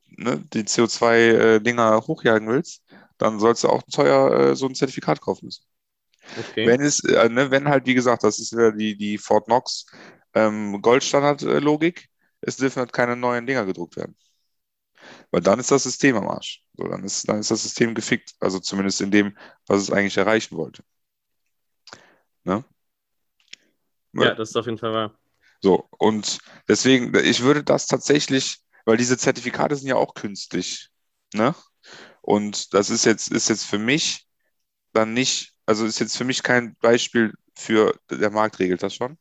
[0.08, 2.84] ne, die CO2-Dinger hochjagen willst,
[3.18, 5.66] dann sollst du auch teuer äh, so ein Zertifikat kaufen müssen.
[6.40, 6.66] Okay.
[6.66, 9.86] Wenn es, äh, ne, wenn halt, wie gesagt, das ist wieder die, die Fort Knox
[10.34, 12.08] ähm, Goldstandard-Logik,
[12.40, 14.16] es dürfen halt keine neuen Dinger gedruckt werden.
[15.32, 16.64] Weil dann ist das System am Arsch.
[16.78, 18.34] So, dann ist, dann ist das System gefickt.
[18.40, 19.38] Also zumindest in dem,
[19.68, 20.84] was es eigentlich erreichen wollte.
[22.44, 22.64] Ne?
[24.14, 25.18] ja, das ist auf jeden Fall wahr.
[25.62, 30.90] So, und deswegen, ich würde das tatsächlich, weil diese Zertifikate sind ja auch künstlich,
[31.34, 31.56] ne?
[32.22, 34.28] Und das ist jetzt, ist jetzt für mich
[34.92, 39.18] dann nicht, also ist jetzt für mich kein Beispiel für, der Markt regelt das schon,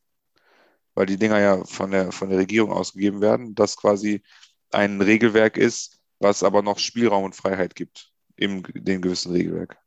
[0.95, 4.23] weil die Dinger ja von der, von der Regierung ausgegeben werden, das quasi
[4.73, 9.77] ein Regelwerk ist, was aber noch Spielraum und Freiheit gibt in dem gewissen Regelwerk.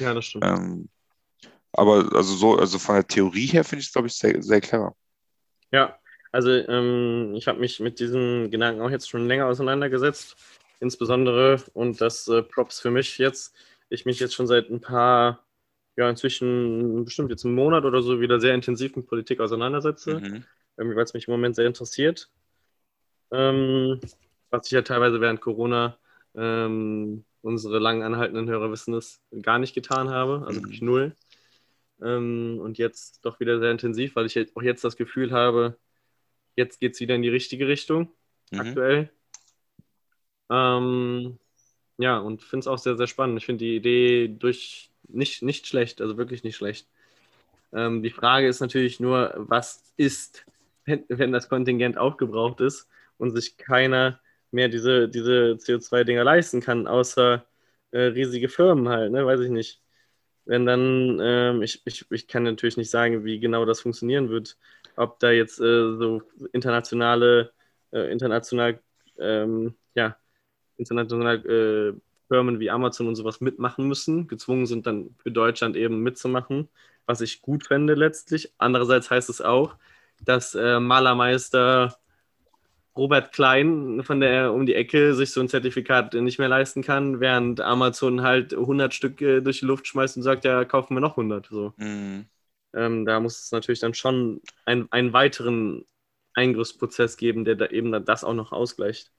[0.00, 0.44] Ja, das stimmt.
[0.44, 0.88] Ähm,
[1.72, 4.60] aber also so, also von der Theorie her finde ich es, glaube ich, sehr, sehr
[4.60, 4.96] clever.
[5.70, 5.98] Ja,
[6.32, 10.36] also ähm, ich habe mich mit diesen Gedanken auch jetzt schon länger auseinandergesetzt.
[10.80, 13.54] Insbesondere, und das äh, Props für mich jetzt,
[13.88, 15.44] ich mich jetzt schon seit ein paar,
[15.96, 20.44] ja, inzwischen bestimmt jetzt einen Monat oder so wieder sehr intensiv mit Politik auseinandersetze, Mhm.
[20.76, 22.30] weil es mich im Moment sehr interessiert.
[23.30, 24.00] Ähm,
[24.50, 25.98] was ich ja teilweise während Corona,
[26.34, 30.64] ähm, unsere lang anhaltenden Hörer wissen es, gar nicht getan habe, also Mhm.
[30.64, 31.16] wirklich null.
[32.02, 35.76] Ähm, und jetzt doch wieder sehr intensiv, weil ich auch jetzt das Gefühl habe,
[36.56, 38.12] jetzt geht es wieder in die richtige Richtung,
[38.50, 38.60] Mhm.
[38.60, 39.10] aktuell.
[40.50, 41.38] Ähm,
[41.98, 43.38] ja, und finde es auch sehr, sehr spannend.
[43.38, 46.88] Ich finde die Idee durch nicht, nicht schlecht, also wirklich nicht schlecht.
[47.72, 50.46] Ähm, die Frage ist natürlich nur, was ist,
[50.84, 56.86] wenn, wenn das Kontingent aufgebraucht ist und sich keiner mehr diese, diese CO2-Dinger leisten kann,
[56.86, 57.44] außer
[57.90, 59.26] äh, riesige Firmen halt, ne?
[59.26, 59.82] Weiß ich nicht.
[60.44, 64.56] Wenn dann, ähm, ich, ich, ich kann natürlich nicht sagen, wie genau das funktionieren wird,
[64.96, 67.52] ob da jetzt äh, so internationale,
[67.92, 68.80] äh, international,
[69.18, 70.16] ähm, ja,
[70.78, 76.02] international äh, Firmen wie Amazon und sowas mitmachen müssen, gezwungen sind dann für Deutschland eben
[76.02, 76.68] mitzumachen,
[77.06, 78.52] was ich gut fände letztlich.
[78.58, 79.76] Andererseits heißt es auch,
[80.24, 81.98] dass äh, Malermeister
[82.98, 87.20] Robert Klein von der um die Ecke sich so ein Zertifikat nicht mehr leisten kann,
[87.20, 91.00] während Amazon halt 100 Stück äh, durch die Luft schmeißt und sagt, ja, kaufen wir
[91.00, 91.46] noch 100.
[91.46, 91.72] So.
[91.76, 92.26] Mhm.
[92.74, 95.84] Ähm, da muss es natürlich dann schon ein, einen weiteren
[96.34, 99.12] Eingriffsprozess geben, der da eben dann das auch noch ausgleicht.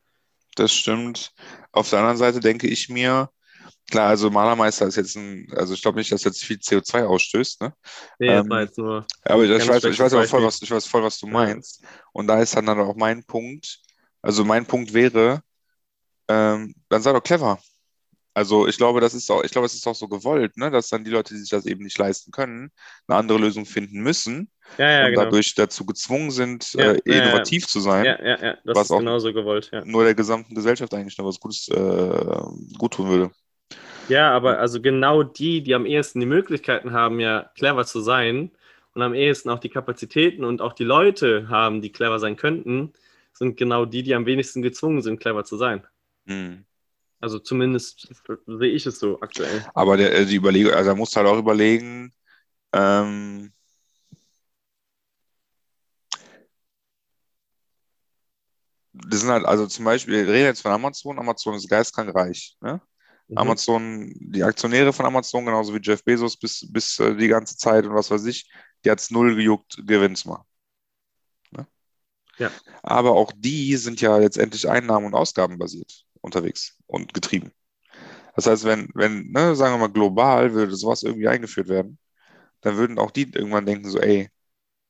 [0.55, 1.33] Das stimmt.
[1.71, 3.29] Auf der anderen Seite denke ich mir,
[3.89, 7.61] klar, also Malermeister ist jetzt ein, also ich glaube nicht, dass jetzt viel CO2 ausstößt,
[7.61, 7.73] ne?
[8.19, 9.05] Nee, das Ähm, war jetzt nur.
[9.23, 11.33] Aber ich, weiß, ich weiß aber voll, was, ich weiß voll, was du Ja.
[11.33, 11.83] meinst.
[12.13, 13.79] Und da ist dann, dann auch mein Punkt.
[14.21, 15.41] Also mein Punkt wäre,
[16.27, 17.59] ähm, dann sei doch clever.
[18.33, 20.89] Also ich glaube, das ist auch, ich glaube, es ist auch so gewollt, ne, dass
[20.89, 22.71] dann die Leute, die sich das eben nicht leisten können,
[23.07, 25.23] eine andere Lösung finden müssen Ja, ja, und genau.
[25.25, 28.91] dadurch dazu gezwungen sind, Ja, äh, innovativ zu sein, Ja, ja, ja, das Was ist
[28.91, 29.83] auch- genauso gewollt, ja.
[29.83, 33.31] nur der gesamten Gesellschaft eigentlich noch was Gutes äh, gut tun würde.
[34.09, 38.51] Ja, aber also genau die, die am ehesten die Möglichkeiten haben, ja clever zu sein
[38.93, 42.93] und am ehesten auch die Kapazitäten und auch die Leute haben, die clever sein könnten,
[43.33, 45.85] sind genau die, die am wenigsten gezwungen sind, clever zu sein.
[46.25, 46.65] Hm.
[47.21, 48.09] Also zumindest
[48.47, 49.65] sehe ich es so aktuell.
[49.73, 52.13] Aber der, äh, die Überlegung, also er muss halt auch überlegen,
[52.73, 53.51] ähm,
[58.93, 62.55] das sind halt, also zum Beispiel, wir reden jetzt von Amazon, Amazon ist geistkrank reich.
[62.61, 62.81] Ne?
[63.29, 63.59] Mhm.
[63.73, 67.85] Amazon, die Aktionäre von Amazon, genauso wie Jeff Bezos bis, bis äh, die ganze Zeit
[67.85, 68.49] und was weiß ich,
[68.85, 70.45] die hat es null gejuckt, Gewinn zu machen.
[71.51, 71.65] Ne?
[72.37, 72.59] Ja.
[72.83, 77.51] Aber auch die sind ja letztendlich einnahmen- und ausgabenbasiert unterwegs und getrieben.
[78.35, 81.99] Das heißt, wenn, wenn, ne, sagen wir mal, global würde sowas irgendwie eingeführt werden,
[82.61, 84.29] dann würden auch die irgendwann denken, so, ey,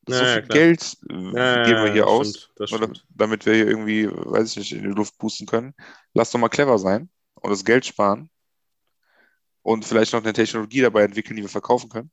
[0.07, 0.49] so Ja, viel klar.
[0.49, 0.97] Geld
[1.31, 3.05] Ja, geben wir hier aus, stimmt.
[3.09, 5.73] damit wir hier irgendwie, weiß ich nicht, in die Luft pusten können.
[6.13, 7.09] Lass doch mal clever sein
[7.41, 8.29] und das Geld sparen
[9.61, 12.11] und vielleicht noch eine Technologie dabei entwickeln, die wir verkaufen können.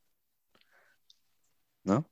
[1.83, 2.03] Ja.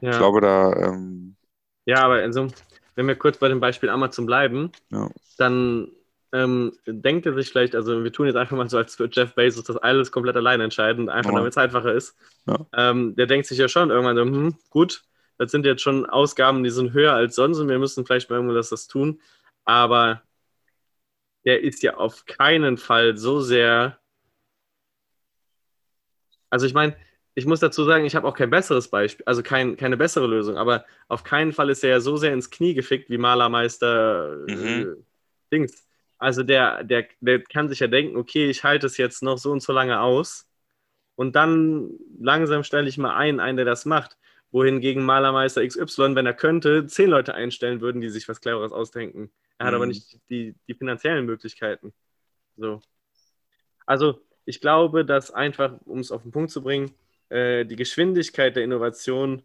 [0.00, 1.36] Ich glaube, da, ähm,
[1.84, 2.48] Ja, aber also,
[2.94, 5.08] wenn wir kurz bei dem Beispiel Amazon bleiben, Ja.
[5.38, 5.90] dann
[6.34, 9.34] ähm, denkt er sich vielleicht, also wir tun jetzt einfach mal so, als würde Jeff
[9.34, 11.36] Bezos das alles komplett alleine entscheiden, einfach Ja.
[11.36, 12.16] damit es einfacher ist.
[12.46, 12.66] Ja.
[12.72, 15.04] Ähm, der denkt sich ja schon irgendwann so, hm, gut,
[15.38, 18.36] das sind jetzt schon Ausgaben, die sind höher als sonst und wir müssen vielleicht mal
[18.36, 19.20] irgendwas das tun.
[19.64, 20.22] Aber
[21.44, 23.98] der ist ja auf keinen Fall so sehr.
[26.50, 26.96] Also ich meine,
[27.34, 30.56] ich muss dazu sagen, ich habe auch kein besseres Beispiel, also kein, keine bessere Lösung,
[30.56, 34.52] aber auf keinen Fall ist er ja so sehr ins Knie gefickt wie Malermeister äh,
[34.52, 35.06] Mhm.
[35.50, 35.86] Dings.
[36.18, 39.50] Also der, der, der kann sich ja denken, okay, ich halte es jetzt noch so
[39.50, 40.48] und so lange aus
[41.16, 44.18] und dann langsam stelle ich mal ein, einen, der das macht.
[44.52, 49.32] Wohingegen Malermeister XY, wenn er könnte, zehn Leute einstellen würden, die sich was Cleveres ausdenken.
[49.58, 49.76] Er hat Mhm.
[49.76, 51.94] aber nicht die, die finanziellen Möglichkeiten.
[52.56, 52.80] So.
[53.86, 56.92] Also, ich glaube, dass einfach, um es auf den Punkt zu bringen,
[57.30, 59.42] äh, die Geschwindigkeit der Innovation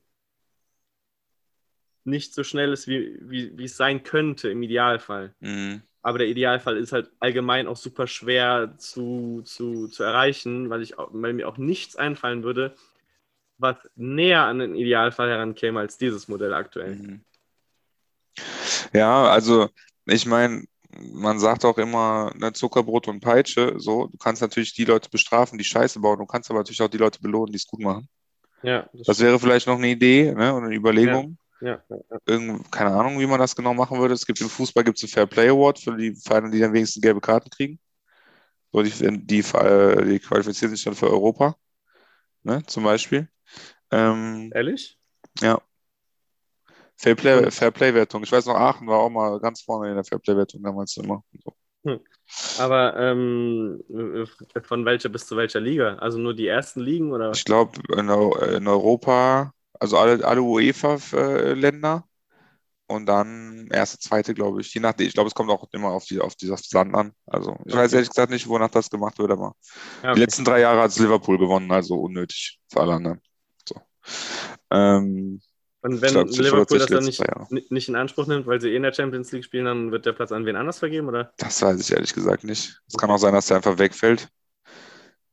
[2.04, 5.36] nicht so schnell ist, wie, wie, wie es sein könnte im Idealfall.
[5.42, 10.82] mh, Aber der Idealfall ist halt allgemein auch super schwer zu, zu, zu erreichen, weil,
[10.82, 12.76] ich, weil mir auch nichts einfallen würde,
[13.58, 16.96] was näher an den Idealfall herankäme als dieses Modell aktuell.
[16.96, 17.20] mh.
[18.94, 19.70] Ja, also
[20.06, 20.64] ich meine,
[21.14, 25.58] man sagt auch immer, ne, Zuckerbrot und Peitsche, so, du kannst natürlich die Leute bestrafen,
[25.58, 28.08] die Scheiße bauen, du kannst aber natürlich auch die Leute belohnen, die es gut machen.
[28.64, 31.38] Ja, Das wäre vielleicht noch eine Idee, ne, und eine Überlegung.
[31.62, 32.18] ja, ja, ja.
[32.26, 34.14] Irgend, keine Ahnung, wie man das genau machen würde.
[34.14, 37.02] Es gibt im Fußball gibt's einen Fair Play Award für die Vereine, die dann wenigstens
[37.02, 37.80] gelbe Karten kriegen.
[38.72, 41.56] So, die, die, äh, die qualifizieren sich dann für Europa,
[42.44, 43.28] ne, zum Beispiel.
[43.92, 44.98] Ähm, Ehrlich?
[45.42, 45.62] ja.
[46.98, 48.24] Fair Play, Und- Fair Play Wertung.
[48.24, 50.98] Ich weiß noch, Aachen war auch mal ganz vorne in der Fair Play Wertung damals
[50.98, 51.24] immer.
[51.44, 51.54] So.
[52.60, 53.82] Aber ähm,
[54.64, 55.96] von welcher bis zu welcher Liga?
[55.96, 57.32] Also nur die ersten Ligen oder?
[57.32, 62.04] Ich glaube, in, in Europa, also alle, alle UEFA-Länder
[62.88, 64.74] und dann erste, zweite, glaube ich.
[64.74, 67.14] Je nachdem, ich glaube, es kommt auch immer auf, die, auf dieses Land an.
[67.26, 67.96] Also, ich weiß Okay.
[67.96, 69.56] ehrlich gesagt nicht, wonach das gemacht wird, aber
[70.04, 73.22] Ja, die letzten drei Jahre hat es Liverpool gewonnen, also unnötig für alle anderen.
[74.72, 75.42] Ähm,
[75.82, 77.22] Und wenn glaub, Liverpool das dann nicht,
[77.72, 80.14] nicht in Anspruch nimmt, weil sie eh in der Champions League spielen, dann wird der
[80.14, 81.32] Platz an wen anders vergeben, oder?
[81.38, 82.82] das weiß ich ehrlich gesagt nicht.
[82.88, 84.28] Es kann auch sein, dass der einfach wegfällt.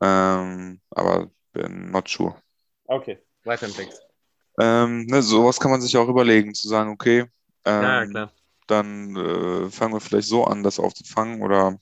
[0.00, 2.36] Ähm, aber bin not sure.
[2.86, 4.02] Okay, weiter im Text.
[4.60, 7.24] Ähm, ne, sowas kann man sich auch überlegen, zu sagen, okay,
[7.64, 8.32] ähm, ja, klar.
[8.66, 11.42] dann äh, fangen wir vielleicht so an, das aufzufangen.
[11.42, 11.78] Oder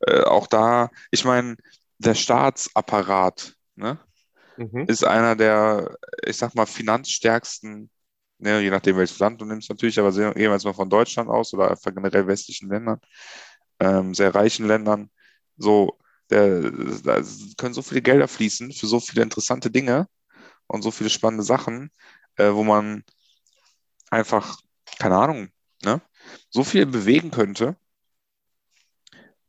[0.00, 1.56] äh, auch da, ich meine,
[1.98, 3.98] der Staatsapparat ne,
[4.56, 4.86] Mhm.
[4.86, 7.90] ist einer der, ich sag mal, finanzstärksten,
[8.38, 11.28] ne, je nachdem welches Land du nimmst natürlich, aber sehen- wir jetzt mal von Deutschland
[11.30, 13.00] aus oder einfach generell westlichen Ländern,
[13.80, 15.10] ähm, sehr reichen Ländern,
[15.56, 15.98] so,
[16.30, 16.70] der,
[17.04, 17.22] da
[17.56, 20.08] können so viele Gelder fließen für so viele interessante Dinge
[20.68, 21.90] und so viele spannende Sachen,
[22.36, 23.04] äh, wo man
[24.10, 24.60] einfach,
[24.98, 25.48] keine Ahnung,
[25.84, 26.00] ne,
[26.50, 27.76] so viel bewegen könnte.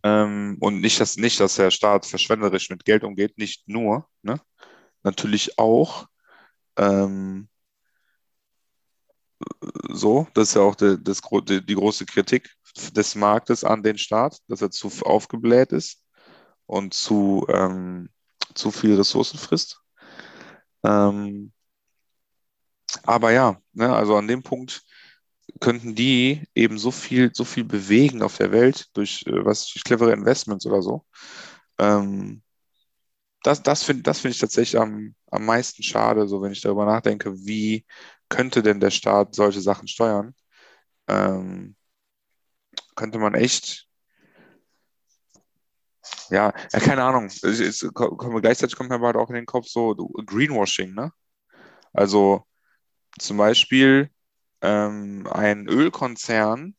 [0.04, 4.40] Ähm, und nicht, dass, nicht, dass der Staat verschwenderisch mit Geld umgeht, nicht nur, ne?
[5.04, 6.08] Natürlich auch.
[6.78, 7.50] Ähm,
[9.90, 12.50] so, das ist ja auch die, das, die große Kritik
[12.96, 16.04] des Marktes an den Staat, dass er zu aufgebläht ist
[16.66, 18.10] und zu, ähm,
[18.56, 19.82] zu viel Ressourcen frisst.
[20.84, 21.52] Ähm,
[23.04, 24.84] aber ja, ne, also an dem Punkt
[25.60, 29.84] könnten die eben so viel, so viel bewegen auf der Welt durch, äh, was, durch
[29.84, 31.06] clevere Investments oder so,
[31.80, 32.44] Ähm,
[33.48, 36.86] das das finde das find ich tatsächlich am, am meisten schade, so wenn ich darüber
[36.86, 37.86] nachdenke, wie
[38.30, 40.36] könnte denn der Staat solche Sachen steuern?
[41.08, 41.76] Ähm,
[42.96, 43.88] könnte man echt,
[46.30, 47.28] ja, ja keine Ahnung.
[47.28, 51.12] Es, kommt, gleichzeitig kommt mir aber auch in den Kopf so Greenwashing, ne?
[51.94, 52.46] Also
[53.20, 54.12] zum Beispiel
[54.62, 56.76] ähm, ein Ölkonzern,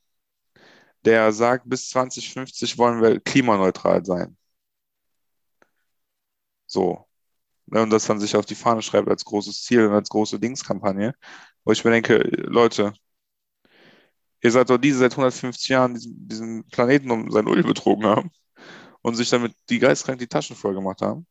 [1.05, 4.38] der sagt, bis 2050 wollen wir klimaneutral sein.
[6.69, 7.07] So.
[7.67, 10.41] Ne, und das dann sich auf die Fahne schreibt als großes Ziel und als große
[10.41, 11.15] Dingskampagne.
[11.65, 12.95] Wo ich mir denke, Leute,
[14.43, 18.31] ihr seid doch diese seit 150 Jahren diesen, diesen Planeten um sein Öl betrogen haben
[19.03, 21.27] und sich damit die geistkrank die Taschen voll gemacht haben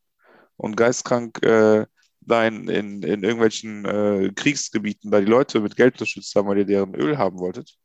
[0.56, 1.86] und geistkrank äh,
[2.20, 6.58] da in, in, in irgendwelchen äh, Kriegsgebieten da die Leute mit Geld unterstützt haben, weil
[6.58, 7.76] ihr deren Öl haben wolltet.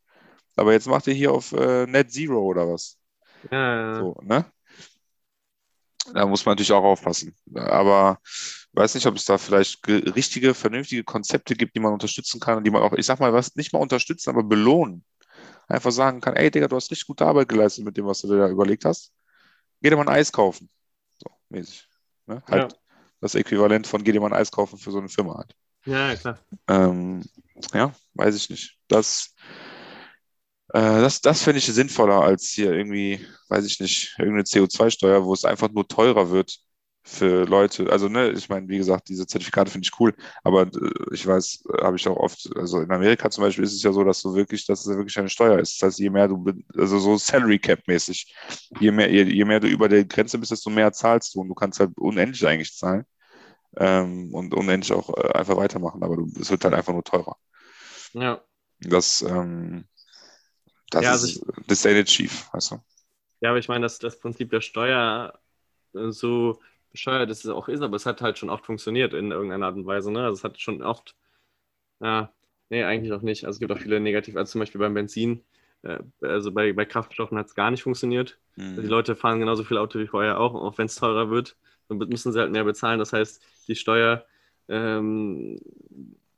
[0.56, 2.98] Aber jetzt macht ihr hier auf äh, Net Zero oder was?
[3.52, 4.00] Ja, ja.
[4.00, 4.46] So, ne?
[6.14, 7.36] Da muss man natürlich auch aufpassen.
[7.56, 12.40] Aber ich weiß nicht, ob es da vielleicht richtige, vernünftige Konzepte gibt, die man unterstützen
[12.40, 15.06] kann und die man auch, ich sag mal, was nicht mal unterstützen, aber belohnen.
[15.68, 18.28] Einfach sagen kann, ey Digga, du hast richtig gute Arbeit geleistet mit dem, was du
[18.28, 19.14] dir da überlegt hast.
[19.82, 20.70] Geh dir mal ein Eis kaufen.
[21.14, 21.88] So, mäßig.
[22.28, 22.44] Ne?
[22.48, 22.78] Halt Ja.
[23.22, 25.56] das Äquivalent von geh dir mal ein Eis kaufen für so eine Firma halt.
[25.86, 26.40] ja, klar.
[26.68, 27.24] Ähm,
[27.74, 28.78] ja, weiß ich nicht.
[28.88, 29.34] Das,
[30.74, 35.46] das, das finde ich sinnvoller als hier irgendwie, weiß ich nicht, irgendeine CO2-Steuer, wo es
[35.46, 36.60] einfach nur teurer wird
[37.04, 37.92] für Leute.
[37.92, 41.66] Also, ne, ich meine, wie gesagt, diese Zertifikate finde ich cool, aber äh, ich weiß,
[41.74, 44.22] äh, habe ich auch oft, also in Amerika zum Beispiel ist es ja so, dass
[44.22, 45.82] du wirklich, dass es wirklich eine Steuer ist.
[45.82, 46.44] Das heißt, je mehr du,
[46.78, 48.34] also so Salary Cap-mäßig,
[48.80, 51.50] je mehr, je, je mehr du über der Grenze bist, desto mehr zahlst du und
[51.50, 53.06] du kannst halt unendlich eigentlich zahlen
[53.78, 57.36] ähm, und unendlich auch äh, einfach weitermachen, aber du, es wird halt einfach nur teurer.
[58.14, 58.42] Ja.
[58.80, 59.86] Das, ähm,
[60.96, 62.80] das Ja, also ist das ain't schief, weißt du?
[63.42, 65.40] Ja, aber ich meine, dass das Prinzip der Steuer
[65.94, 66.60] äh, so
[66.92, 69.86] bescheuert es auch ist, aber es hat halt schon oft funktioniert in irgendeiner Art und
[69.86, 70.12] Weise.
[70.12, 70.24] Ne?
[70.24, 71.16] Also es hat schon oft,
[72.02, 72.34] ja,
[72.70, 73.46] nee, eigentlich auch nicht.
[73.46, 75.44] Also es gibt auch viele negative, also zum Beispiel beim Benzin,
[75.84, 78.40] äh, also bei, bei Kraftstoffen hat es gar nicht funktioniert.
[78.58, 78.88] Die Mhm.
[78.88, 81.58] Leute fahren genauso viel Auto wie vorher auch, auch wenn es teurer wird,
[81.90, 83.00] dann müssen sie halt mehr bezahlen.
[83.00, 84.26] Das heißt, die Steuer,
[84.70, 85.60] ähm,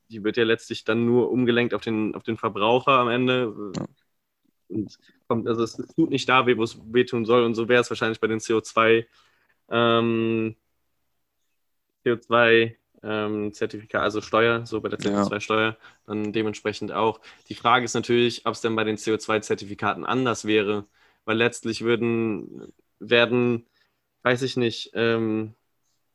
[0.10, 3.54] die wird ja letztlich dann nur umgelenkt auf den, auf den Verbraucher am Ende.
[3.76, 3.86] Ja.
[4.70, 4.98] Und
[5.28, 7.44] kommt, also es tut nicht da weh, wo es wehtun soll.
[7.44, 9.06] Und so wäre es wahrscheinlich bei den CO2,
[9.70, 10.56] ähm,
[12.06, 15.24] CO2 ähm, Zertifikat, also Steuer, so bei der Ja.
[15.24, 17.22] CO2-Steuer, dann dementsprechend auch.
[17.50, 20.86] Die Frage ist natürlich, ob es denn bei den CO2-Zertifikaten anders wäre,
[21.26, 23.66] weil letztlich würden, werden,
[24.24, 25.54] weiß ich nicht, ähm,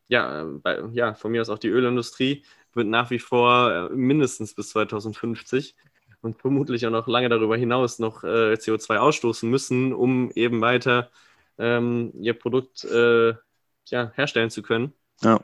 [0.09, 4.55] ja, bei, ja, von mir aus auch die Ölindustrie wird nach wie vor äh, mindestens
[4.55, 5.77] bis 2050
[6.23, 11.11] und vermutlich auch noch lange darüber hinaus noch äh, CO2 ausstoßen müssen, um eben weiter
[11.59, 13.35] ähm, ihr Produkt äh,
[13.87, 14.93] ja, herstellen zu können.
[15.23, 15.41] Ja.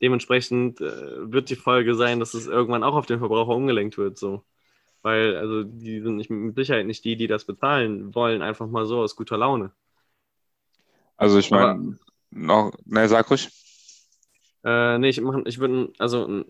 [0.00, 4.18] Dementsprechend äh, wird die Folge sein, dass es irgendwann auch auf den Verbraucher umgelenkt wird.
[4.18, 4.44] So.
[5.02, 8.86] Weil, also, die sind nicht, mit Sicherheit nicht die, die das bezahlen wollen, einfach mal
[8.86, 9.72] so aus guter Laune.
[11.16, 11.98] Also ich meine,
[12.30, 13.48] noch, ne, sag ruhig.
[14.64, 16.44] Äh, nee, ich, mach- ich würde, also, ein-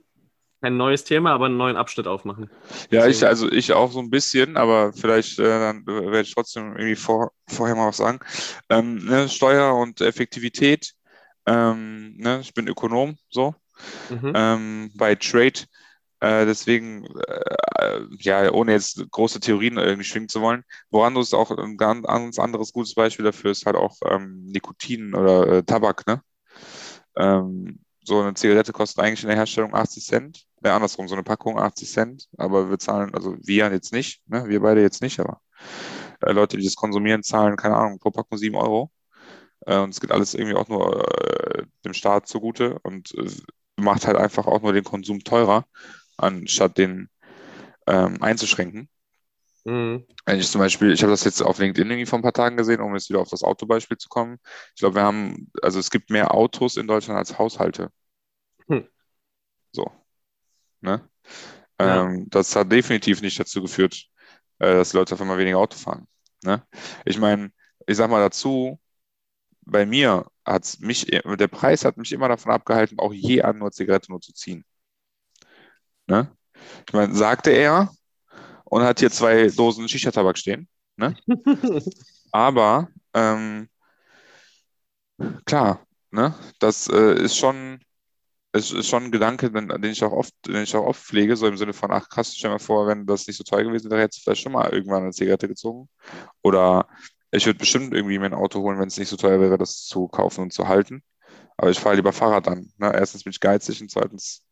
[0.63, 2.49] kein neues Thema, aber einen neuen Abschnitt aufmachen.
[2.91, 6.77] Ja, ich, also ich auch so ein bisschen, aber vielleicht äh, dann werde ich trotzdem
[6.77, 8.21] irgendwie vor, vorher mal was sagen.
[8.71, 10.93] Ähm, ne, Steuer und Effektivität.
[11.47, 13.55] Ähm, ne, ich bin Ökonom, so,
[14.11, 14.33] Mhm.
[14.35, 15.61] ähm, bei Trade.
[16.21, 21.35] Äh, deswegen, äh, ja, ohne jetzt große Theorien irgendwie schwingen zu wollen, woran du es
[21.35, 25.63] auch ein ganz ganz anderes gutes Beispiel dafür ist halt auch ähm, Nikotin oder äh,
[25.65, 26.23] Tabak, ne?
[27.17, 30.47] Ähm, so eine Zigarette kostet eigentlich in der Herstellung 80 Cent.
[30.65, 34.49] Ja, andersrum, so eine Packung 80 Cent, aber wir zahlen, also wir jetzt nicht, ne?
[34.49, 35.41] Wir beide jetzt nicht, aber
[36.21, 38.91] äh, Leute, die das konsumieren, zahlen, keine Ahnung, pro Packung 7 Euro.
[39.67, 41.09] Äh, und es geht alles irgendwie auch nur
[41.59, 43.31] äh, dem Staat zugute und äh,
[43.77, 45.67] macht halt einfach auch nur den Konsum teurer,
[46.17, 47.09] anstatt den
[47.87, 48.89] ähm, einzuschränken.
[49.65, 50.07] Mhm.
[50.25, 52.57] Wenn ich zum Beispiel, ich habe das jetzt auf LinkedIn irgendwie vor ein paar Tagen
[52.57, 54.39] gesehen, um jetzt wieder auf das Autobeispiel zu kommen.
[54.75, 57.91] Ich glaube, wir haben, also es gibt mehr Autos in Deutschland als Haushalte.
[58.69, 58.89] Hm.
[59.73, 59.91] So.
[60.83, 61.09] Ne?
[61.81, 62.05] Ja.
[62.05, 64.07] Ähm, das hat definitiv nicht dazu geführt,
[64.59, 66.07] äh, dass die Leute auf einmal weniger Auto fahren.
[66.45, 66.63] Ne?
[67.05, 67.51] Ich meine,
[67.87, 68.79] ich sag mal dazu,
[69.63, 73.73] bei mir hat's mich, der Preis hat mich immer davon abgehalten, auch je an nur
[73.73, 74.65] Zigarette nur zu ziehen.
[76.07, 76.31] Ne?
[76.87, 77.91] Ich meine, sagte er
[78.65, 80.69] und hat hier zwei Dosen Shisha-Tabak stehen.
[80.97, 81.17] Ne?
[82.33, 83.69] Aber ähm,
[85.45, 86.35] klar, ne?
[86.59, 87.81] Das äh, ist schon,
[88.53, 91.37] es ist schon ein Gedanke, den, den ich auch oft, den ich auch oft pflege,
[91.37, 93.91] so im Sinne von, ach krass, stell mal vor, wenn das nicht so teuer gewesen
[93.91, 95.89] wäre, hättest du vielleicht schon mal irgendwann eine Zigarette gezogen.
[96.43, 96.89] Oder
[97.33, 99.85] Ich würde bestimmt irgendwie mir ein Auto holen, wenn es nicht so teuer wäre, das
[99.87, 101.03] zu kaufen und zu halten.
[101.57, 102.73] Aber ich fahre lieber Fahrrad an.
[102.79, 102.93] Ne?
[102.95, 104.45] Erstens bin ich geizig und zweitens,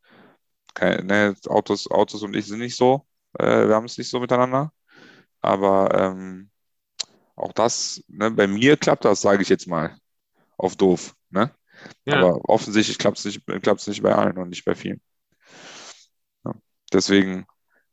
[0.75, 3.07] keine, ne, Autos, Autos und ich sind nicht so.
[3.39, 4.73] Äh, wir haben es nicht so miteinander.
[5.41, 6.51] Aber ähm,
[7.37, 9.97] auch das, ne, bei mir klappt das, sage ich jetzt mal.
[10.59, 11.15] Auf doof.
[11.31, 11.55] Ne?
[12.05, 12.19] Ja.
[12.19, 15.01] Aber offensichtlich klappt es nicht, klappt's nicht bei allen und nicht bei vielen.
[16.45, 16.55] Ja.
[16.93, 17.47] Deswegen,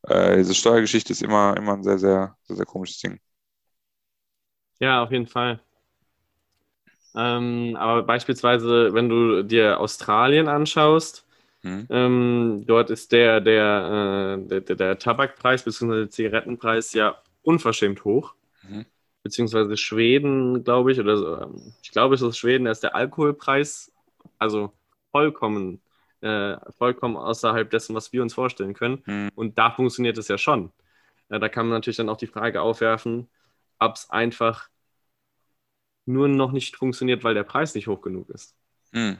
[0.03, 3.19] äh, diese Steuergeschichte ist immer, immer ein sehr, sehr, sehr, sehr komisches Ding.
[4.79, 5.59] Ja, auf jeden Fall.
[7.15, 11.27] Ähm, aber beispielsweise, wenn du dir Australien anschaust,
[11.63, 11.87] Hm?
[11.89, 16.07] ähm, dort ist der, der, äh, der, der, Tabakpreis bzw.
[16.07, 18.35] Zigarettenpreis ja unverschämt hoch.
[18.61, 18.85] Mhm.
[19.27, 22.95] Beziehungsweise Schweden, glaube ich, oder so, ähm, ich glaube, es ist Schweden, da ist der
[22.95, 23.91] Alkoholpreis
[24.39, 24.71] also
[25.11, 25.81] vollkommen,
[26.21, 29.01] äh, vollkommen außerhalb dessen, was wir uns vorstellen können.
[29.03, 29.29] Hm.
[29.35, 30.71] Und da funktioniert es ja schon.
[31.29, 33.27] Ja, da kann man natürlich dann auch die Frage aufwerfen,
[33.79, 34.69] ob es einfach
[36.05, 38.55] nur noch nicht funktioniert, weil der Preis nicht hoch genug ist.
[38.93, 39.17] Hm.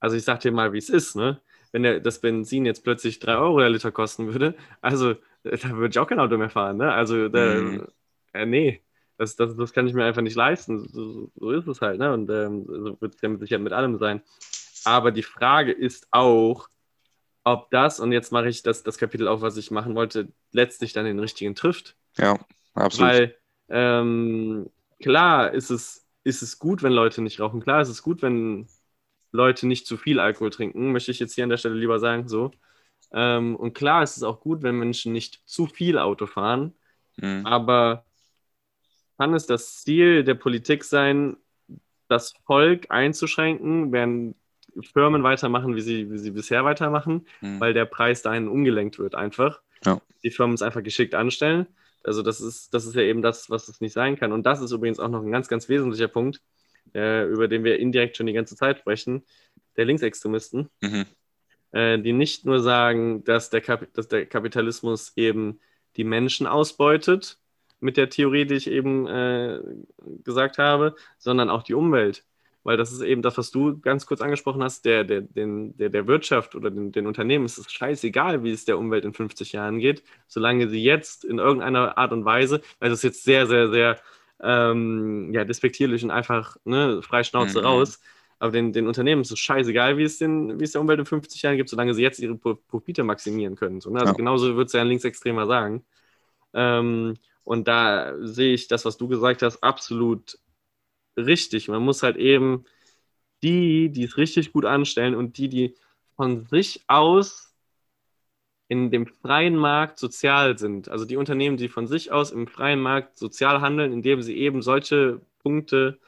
[0.00, 1.42] Also ich sag dir mal, wie es ist, ne?
[1.72, 5.10] Wenn der, das Benzin jetzt plötzlich 3 Euro der Liter kosten würde, also
[5.44, 6.90] äh, da würde ich auch kein Auto mehr fahren, ne?
[6.90, 7.86] Also da, Mhm.
[8.32, 8.82] äh, nee,
[9.18, 10.88] das, das, das kann ich mir einfach nicht leisten.
[10.88, 12.12] So, so ist es halt, ne?
[12.12, 14.22] Und ähm, so wird es ja mit Sicherheit mit allem sein.
[14.84, 16.68] Aber die Frage ist auch,
[17.44, 20.92] ob das, und jetzt mache ich das, das Kapitel auf, was ich machen wollte, letztlich
[20.92, 21.96] dann den richtigen trifft.
[22.16, 22.38] Ja,
[22.74, 23.10] absolut.
[23.10, 23.36] Weil
[23.68, 27.60] ähm, klar ist es, ist es gut, wenn Leute nicht rauchen.
[27.60, 28.68] Klar ist es gut, wenn
[29.32, 32.28] Leute nicht zu viel Alkohol trinken, möchte ich jetzt hier an der Stelle lieber sagen,
[32.28, 32.52] so.
[33.12, 36.74] Ähm, und klar ist es auch gut, wenn Menschen nicht zu viel Auto fahren.
[37.18, 37.44] Hm.
[37.44, 38.04] Aber
[39.22, 41.36] kann es das Ziel der Politik sein,
[42.08, 44.34] das Volk einzuschränken, während
[44.92, 47.60] Firmen weitermachen, wie sie, wie sie bisher weitermachen, Hm.
[47.60, 49.60] weil der Preis dahin umgelenkt wird einfach.
[49.84, 50.00] Ja.
[50.24, 51.66] Die Firmen es einfach geschickt anstellen.
[52.02, 54.32] Also das ist, das ist ja eben das, was es nicht sein kann.
[54.32, 56.40] Und das ist übrigens auch noch ein ganz, ganz wesentlicher Punkt,
[56.92, 59.22] äh, über den wir indirekt schon die ganze Zeit sprechen,
[59.76, 61.04] der Linksextremisten, Mhm.
[61.70, 65.60] äh, die nicht nur sagen, dass der, Kap dass der Kapitalismus eben
[65.96, 67.38] die Menschen ausbeutet,
[67.82, 69.60] mit der Theorie, die ich eben äh,
[70.24, 72.24] gesagt habe, sondern auch die Umwelt.
[72.64, 75.88] Weil das ist eben das, was du ganz kurz angesprochen hast, der, der, den, der,
[75.88, 79.52] der Wirtschaft oder den, den Unternehmen ist es scheißegal, wie es der Umwelt in 50
[79.52, 83.46] Jahren geht, solange sie jetzt in irgendeiner Art und Weise, weil das ist jetzt sehr,
[83.48, 83.98] sehr, sehr
[84.40, 87.64] ähm, ja, despektierlich und einfach ne, frei Schnauze Mhm.
[87.64, 88.00] raus,
[88.38, 91.06] aber den, den Unternehmen ist es scheißegal, wie es, den, wie es der Umwelt in
[91.06, 93.80] 50 Jahren gibt, solange sie jetzt ihre Pro- Profite maximieren können.
[93.80, 94.00] So, ne?
[94.00, 94.16] Also Ja.
[94.16, 95.84] genauso wird es ja ein Linksextremer sagen.
[96.54, 97.14] Ähm,
[97.44, 100.38] und da sehe ich das, was du gesagt hast, absolut
[101.16, 101.68] richtig.
[101.68, 102.64] Man muss halt eben
[103.42, 105.76] die, die es richtig gut anstellen und die, die
[106.16, 107.54] von sich aus
[108.68, 110.88] in dem freien Markt sozial sind.
[110.88, 114.62] Also die Unternehmen, die von sich aus im freien Markt sozial handeln, indem sie eben
[114.62, 115.98] solche Punkte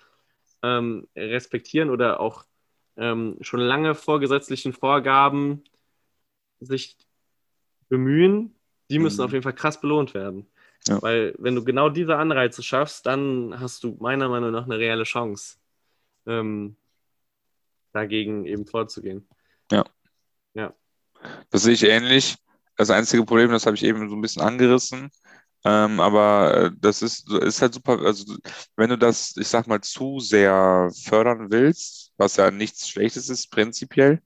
[0.63, 2.45] ähm, respektieren oder auch
[2.97, 5.65] ähm, schon lange vor gesetzlichen Vorgaben
[6.61, 6.97] sich
[7.89, 8.55] bemühen,
[8.91, 9.27] die müssen Mhm.
[9.27, 10.47] auf jeden Fall krass belohnt werden.
[10.87, 11.01] Ja.
[11.03, 15.05] Weil wenn du genau diese Anreize schaffst, dann hast du meiner Meinung nach eine reelle
[15.05, 15.57] Chance,
[16.27, 16.77] ähm,
[17.93, 19.27] dagegen eben vorzugehen.
[21.51, 22.37] Das sehe ich ähnlich.
[22.77, 25.09] Das einzige Problem, das habe ich eben so ein bisschen angerissen,
[25.65, 28.37] ähm, aber äh, das ist, ist halt super, also
[28.77, 33.51] wenn du das, ich sag mal, zu sehr fördern willst, was ja nichts Schlechtes ist,
[33.51, 34.21] prinzipiell,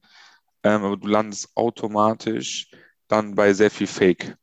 [0.63, 2.71] ähm, aber du landest automatisch
[3.07, 4.35] dann bei sehr viel Fake.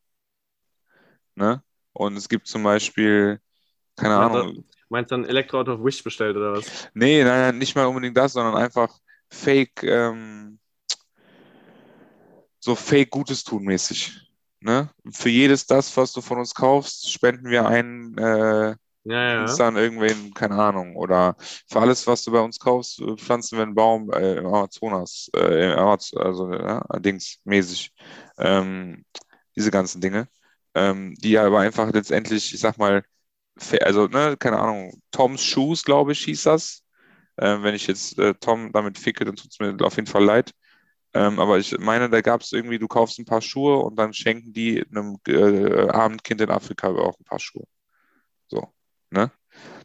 [1.34, 1.62] Ne?
[1.96, 3.40] Und es gibt zum Beispiel,
[3.96, 6.88] keine du- Ahnung, Meinst du ein Elektroauto auf Wish bestellt oder was?
[6.94, 8.96] Nee, nein, nein, nicht mal unbedingt das, sondern einfach
[9.30, 10.58] Fake, ähm,
[12.60, 14.12] so Fake Gutes tun mäßig.
[14.60, 14.90] Ne?
[15.12, 18.74] Für jedes das, was du von uns kaufst, spenden wir einen äh,
[19.04, 19.60] Ja, ja.
[19.60, 20.96] An irgendwen, keine Ahnung.
[20.96, 21.36] Oder
[21.68, 25.30] für alles, was du bei uns kaufst, äh, pflanzen wir einen Baum äh, im Amazonas,
[25.36, 27.92] äh, im Amaz also ja, Dings mäßig.
[28.38, 29.04] Ähm,
[29.56, 30.28] diese ganzen Dinge.
[30.76, 33.04] Ähm, die aber einfach letztendlich, ich sag mal,
[33.82, 36.84] also, ne, keine Ahnung, Toms Shoes, glaube ich, hieß das.
[37.38, 40.24] Ähm, wenn ich jetzt äh, Tom damit ficke, dann tut es mir auf jeden Fall
[40.24, 40.52] leid.
[41.14, 44.12] Ähm, aber ich meine, da gab es irgendwie, du kaufst ein paar Schuhe und dann
[44.14, 47.66] schenken die einem äh, armen Kind in Afrika auch ein paar Schuhe.
[48.48, 48.72] So,
[49.10, 49.32] ne?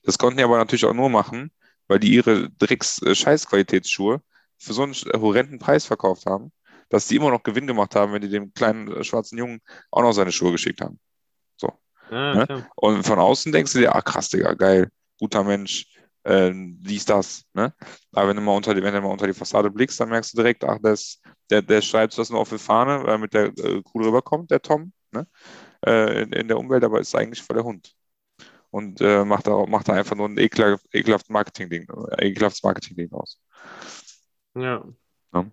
[0.04, 1.52] Das konnten die aber natürlich auch nur machen,
[1.88, 4.22] weil die ihre Drecks-Scheißqualitätsschuhe
[4.58, 6.52] für so einen horrenden Preis verkauft haben,
[6.92, 9.62] dass die immer noch Gewinn gemacht haben, wenn die dem kleinen äh, schwarzen Jungen
[9.92, 11.00] auch noch seine Schuhe geschickt haben.
[12.12, 12.46] Ja, Ne?
[12.46, 12.70] klar.
[12.76, 14.90] Und von außen denkst du dir, ah krass, Digga, geil,
[15.20, 15.88] guter Mensch,
[16.26, 17.46] ähm, dies, das.
[17.54, 17.74] Ne?
[18.14, 20.34] Aber wenn du mal unter die, wenn du mal unter die Fassade blickst, dann merkst
[20.34, 23.48] du direkt, ach, das, der, der schreibt das nur auf die Fahne, weil mit der
[23.58, 25.28] äh, cool rüberkommt, der Tom, ne?
[25.86, 27.96] äh, in, in der Umwelt, aber ist eigentlich voll der Hund.
[28.72, 31.88] und äh, macht, da, macht da einfach nur ein ekelhaft, ekelhaft Marketing-Ding,
[32.20, 33.40] ekelhaftes Marketing-Ding aus.
[35.34, 35.46] Ja.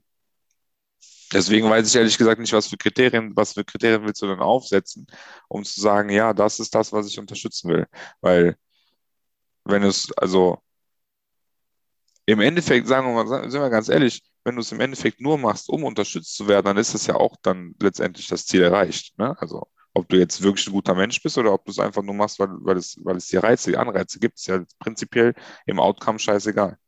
[1.32, 4.40] Deswegen weiß ich ehrlich gesagt nicht, was für Kriterien, was für Kriterien willst du denn
[4.40, 5.06] aufsetzen,
[5.48, 7.86] um zu sagen, ja, das ist das, was ich unterstützen will.
[8.20, 8.56] Weil,
[9.64, 10.58] wenn es, also
[12.26, 15.38] im Endeffekt, sagen wir mal, sind wir ganz ehrlich, wenn du es im Endeffekt nur
[15.38, 19.18] machst, um unterstützt zu werden, dann ist es ja auch dann letztendlich das Ziel erreicht.
[19.18, 19.36] Ne?
[19.40, 22.14] Also ob du jetzt wirklich ein guter Mensch bist oder ob du es einfach nur
[22.14, 25.34] machst, weil, weil, es, weil es dir Reize, Anreize gibt, ist ja prinzipiell
[25.66, 26.78] im Outcome scheißegal.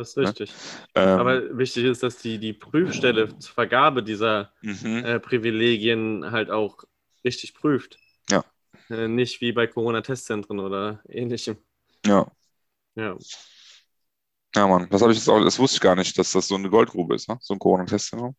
[0.00, 0.50] Das ist richtig.
[0.50, 1.02] Ne?
[1.02, 5.04] Ähm, Aber wichtig ist, dass die, die Prüfstelle zur Vergabe dieser mhm.
[5.04, 6.84] äh, Privilegien halt auch
[7.22, 7.98] richtig prüft.
[8.30, 8.42] Ja.
[8.88, 11.58] Äh, nicht wie bei Corona-Testzentren oder ähnlichem.
[12.06, 12.26] Ja.
[12.94, 13.14] Ja.
[14.56, 16.54] Ja, Mann, das habe ich jetzt auch, das wusste ich gar nicht, dass das so
[16.54, 17.36] eine Goldgrube ist, ne?
[17.42, 18.34] so ein Corona-Testzentrum.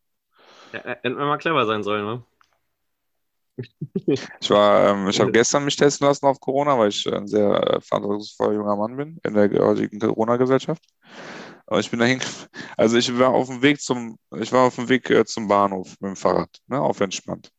[0.74, 2.24] Ja, äh, hätten wir mal clever sein sollen, ne?
[4.05, 7.51] Ich war, ähm, ich habe gestern mich testen lassen auf Corona, weil ich ein sehr
[7.51, 10.84] äh, verantwortungsvoller junger Mann bin in der heutigen Corona-Gesellschaft.
[11.72, 12.20] Aber ich bin dahin,
[12.76, 15.96] also ich war auf dem Weg zum, ich war auf dem Weg äh, zum Bahnhof
[16.02, 17.50] mit dem Fahrrad, ne, auf entspannt.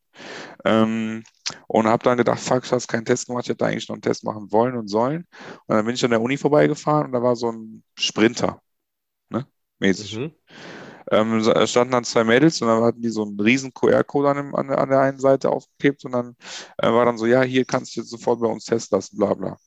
[0.65, 1.23] Ähm,
[1.65, 4.03] und habe dann gedacht, fuck, ich habe keinen Test gemacht, ich hätte eigentlich noch einen
[4.03, 5.25] Test machen wollen und sollen.
[5.65, 8.61] Und dann bin ich an der Uni vorbeigefahren und da war so ein Sprinter,
[9.29, 9.47] ne,
[9.79, 10.15] mäßig.
[10.15, 10.33] Mhm.
[11.11, 14.69] Ähm, standen dann zwei Mädels und dann hatten die so einen riesen QR-Code an, an,
[14.69, 16.35] an, der einen Seite aufgeklebt und dann
[16.77, 19.33] äh, war dann so, ja, hier kannst du jetzt sofort bei uns testen lassen, bla
[19.33, 19.57] bla.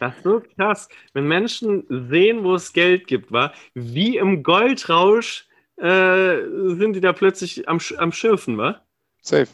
[0.00, 0.88] Das ist so krass.
[1.12, 5.46] Wenn Menschen sehen, wo es Geld gibt, war, wie im Goldrausch
[5.76, 6.38] äh,
[6.74, 8.82] sind die da plötzlich am, am Schürfen, war?
[9.20, 9.48] Safe.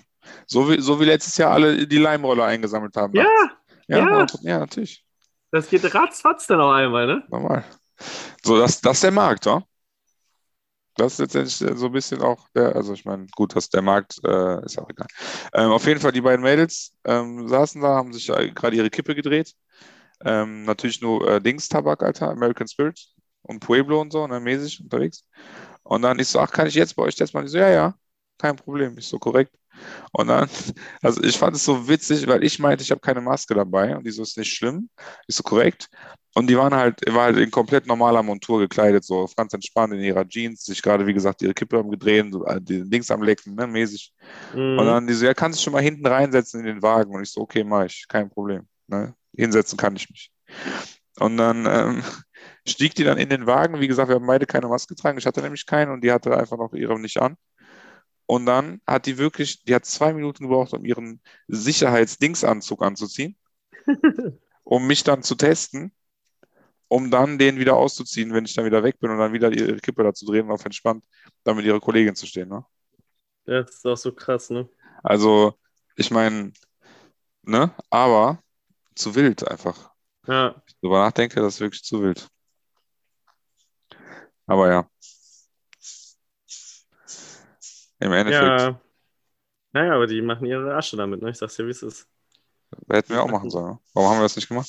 [0.46, 3.14] So wie, so wie letztes Jahr alle die Leimroller eingesammelt haben.
[3.14, 3.26] Ja,
[3.88, 4.26] ja, ja.
[4.42, 5.04] ja natürlich.
[5.50, 7.24] Das geht ratzfatz dann auch einmal, ne?
[7.28, 7.64] Normal.
[8.42, 9.64] So, das, das ist der Markt, wa?
[10.96, 14.18] Das ist letztendlich so ein bisschen auch der, also ich meine, gut, dass der Markt
[14.24, 15.08] äh, ist auch egal.
[15.52, 19.14] Ähm, auf jeden Fall, die beiden Mädels ähm, saßen da, haben sich gerade ihre Kippe
[19.14, 19.54] gedreht
[20.24, 23.00] ähm, natürlich nur äh, Dings-Tabak, Alter, American Spirit
[23.42, 25.26] und Pueblo und so, ne, mäßig unterwegs.
[25.82, 27.40] Und dann ich so, ach, kann ich jetzt bei euch testen?
[27.40, 27.94] Und ich so, ja, ja,
[28.38, 29.54] kein Problem, ich so korrekt.
[30.12, 30.48] Und dann,
[31.02, 34.06] also ich fand es so witzig, weil ich meinte, ich habe keine Maske dabei und
[34.06, 34.88] die so ist nicht schlimm,
[35.26, 35.88] ist so korrekt.
[36.34, 40.00] Und die waren halt, war halt in komplett normaler Montur gekleidet, so ganz entspannt in
[40.00, 43.22] ihrer Jeans, sich gerade, wie gesagt, ihre Kippe am gedrehen, so, äh, die Dings am
[43.22, 44.12] Lecken, ne, mäßig.
[44.54, 44.78] Mhm.
[44.78, 47.14] Und dann die so, ja, kannst du schon mal hinten reinsetzen in den Wagen?
[47.14, 48.66] Und ich so, okay, mach ich, kein Problem.
[48.86, 49.14] Ne?
[49.36, 50.32] Hinsetzen kann ich mich.
[51.18, 52.02] Und dann ähm,
[52.66, 53.80] stieg die dann in den Wagen.
[53.80, 55.18] Wie gesagt, wir haben beide keine Maske getragen.
[55.18, 57.36] Ich hatte nämlich keine und die hatte einfach noch ihre nicht an.
[58.26, 63.36] Und dann hat die wirklich, die hat zwei Minuten gebraucht, um ihren Sicherheitsdingsanzug anzuziehen,
[64.64, 65.92] um mich dann zu testen,
[66.88, 69.76] um dann den wieder auszuziehen, wenn ich dann wieder weg bin und dann wieder ihre
[69.76, 71.04] Kippe dazu drehen und auf entspannt
[71.44, 72.48] dann mit ihrer Kollegin zu stehen.
[72.48, 72.64] Ne?
[73.46, 74.68] Ja, das ist auch so krass, ne?
[75.04, 75.54] Also,
[75.94, 76.52] ich meine,
[77.42, 78.42] ne, aber
[78.96, 79.90] zu wild einfach.
[80.26, 80.60] Ja.
[80.66, 82.28] Ich darüber nachdenke, das ist wirklich zu wild.
[84.46, 84.90] Aber ja.
[87.98, 88.60] Im Endeffekt.
[88.60, 88.80] Ja.
[89.72, 91.30] Naja, aber die machen ihre Asche damit, ne?
[91.30, 92.08] Ich sag's dir, wie es ist.
[92.88, 93.78] Hätten wir auch machen sollen.
[93.94, 94.68] Warum haben wir das nicht gemacht?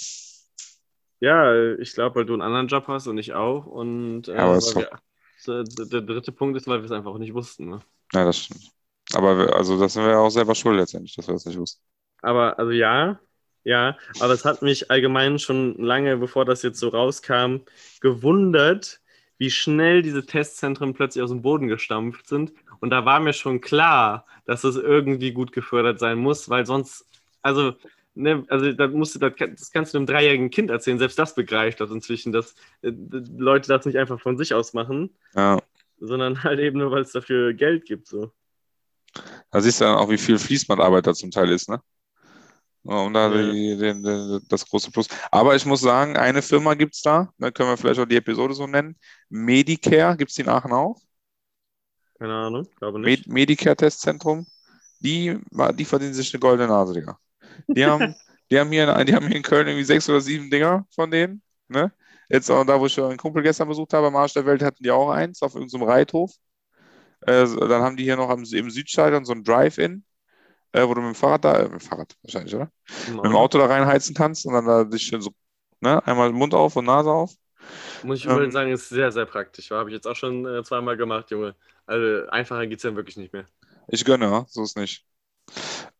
[1.20, 3.66] Ja, ich glaube, weil du einen anderen Job hast und ich auch.
[3.66, 7.34] Und äh, ja, aber wir, der dritte Punkt ist, weil wir es einfach auch nicht
[7.34, 7.70] wussten.
[7.70, 7.80] Ne?
[8.14, 8.72] Ja, das stimmt.
[9.14, 11.82] Aber wir, also das sind wir auch selber schuld letztendlich, dass wir das nicht wussten.
[12.22, 13.20] Aber also ja,
[13.68, 17.58] ja, aber es hat mich allgemein schon lange, bevor das jetzt so rauskam,
[18.00, 19.02] gewundert,
[19.40, 22.54] wie schnell diese Testzentren plötzlich aus dem Boden gestampft sind.
[22.80, 27.06] Und da war mir schon klar, dass es irgendwie gut gefördert sein muss, weil sonst,
[27.42, 27.74] also,
[28.16, 31.36] ne, also das, musst du, das, das kannst du einem dreijährigen Kind erzählen, selbst das
[31.36, 32.94] begreift das inzwischen, dass äh,
[33.38, 35.62] Leute das nicht einfach von sich aus machen, ja.
[36.00, 38.08] sondern halt eben nur, weil es dafür Geld gibt.
[38.08, 38.32] So.
[39.52, 41.82] Da siehst du dann auch, wie viel Fließbandarbeit da zum Teil ist, ne?
[42.88, 45.10] Und da die, den, den, das große Plus.
[45.30, 48.16] Aber ich muss sagen, eine Firma gibt es da, da können wir vielleicht auch die
[48.16, 48.96] Episode so nennen.
[49.28, 50.98] Medicare, gibt es die in Aachen auch?
[52.18, 53.28] Keine Ahnung, glaube nicht.
[53.28, 54.48] Med Medicare-Testzentrum,
[55.00, 55.38] die,
[55.74, 57.20] die verdienen sich eine goldene Nase, Digga.
[57.68, 58.16] Die haben,
[58.52, 61.42] die haben, hier, die haben hier in Köln irgendwie sechs oder sieben Dinger von denen.
[61.68, 61.92] Ne?
[62.30, 64.82] Jetzt auch da, wo ich einen Kumpel gestern besucht habe, am Arsch der Welt, hatten
[64.82, 66.32] die auch eins auf irgendeinem Reithof.
[67.20, 70.06] Äh, dann haben die hier noch im Südstadion so ein Drive-In
[70.72, 72.72] äh, wo du mit dem Fahrrad da, äh, mit dem Fahrrad wahrscheinlich, oder?
[73.08, 73.14] Ja.
[73.16, 75.32] Mit dem Auto da reinheizen kannst und dann da dich schön so,
[75.82, 77.34] ne, einmal Mund auf und Nase auf.
[78.04, 79.72] Muss ich ähm, sagen, ist sehr, sehr praktisch.
[79.72, 81.56] Habe ich jetzt auch schon äh, zweimal gemacht, Junge.
[81.86, 83.46] Also einfacher geht es ja wirklich nicht mehr.
[83.88, 85.06] Ich gönne, so ist nicht.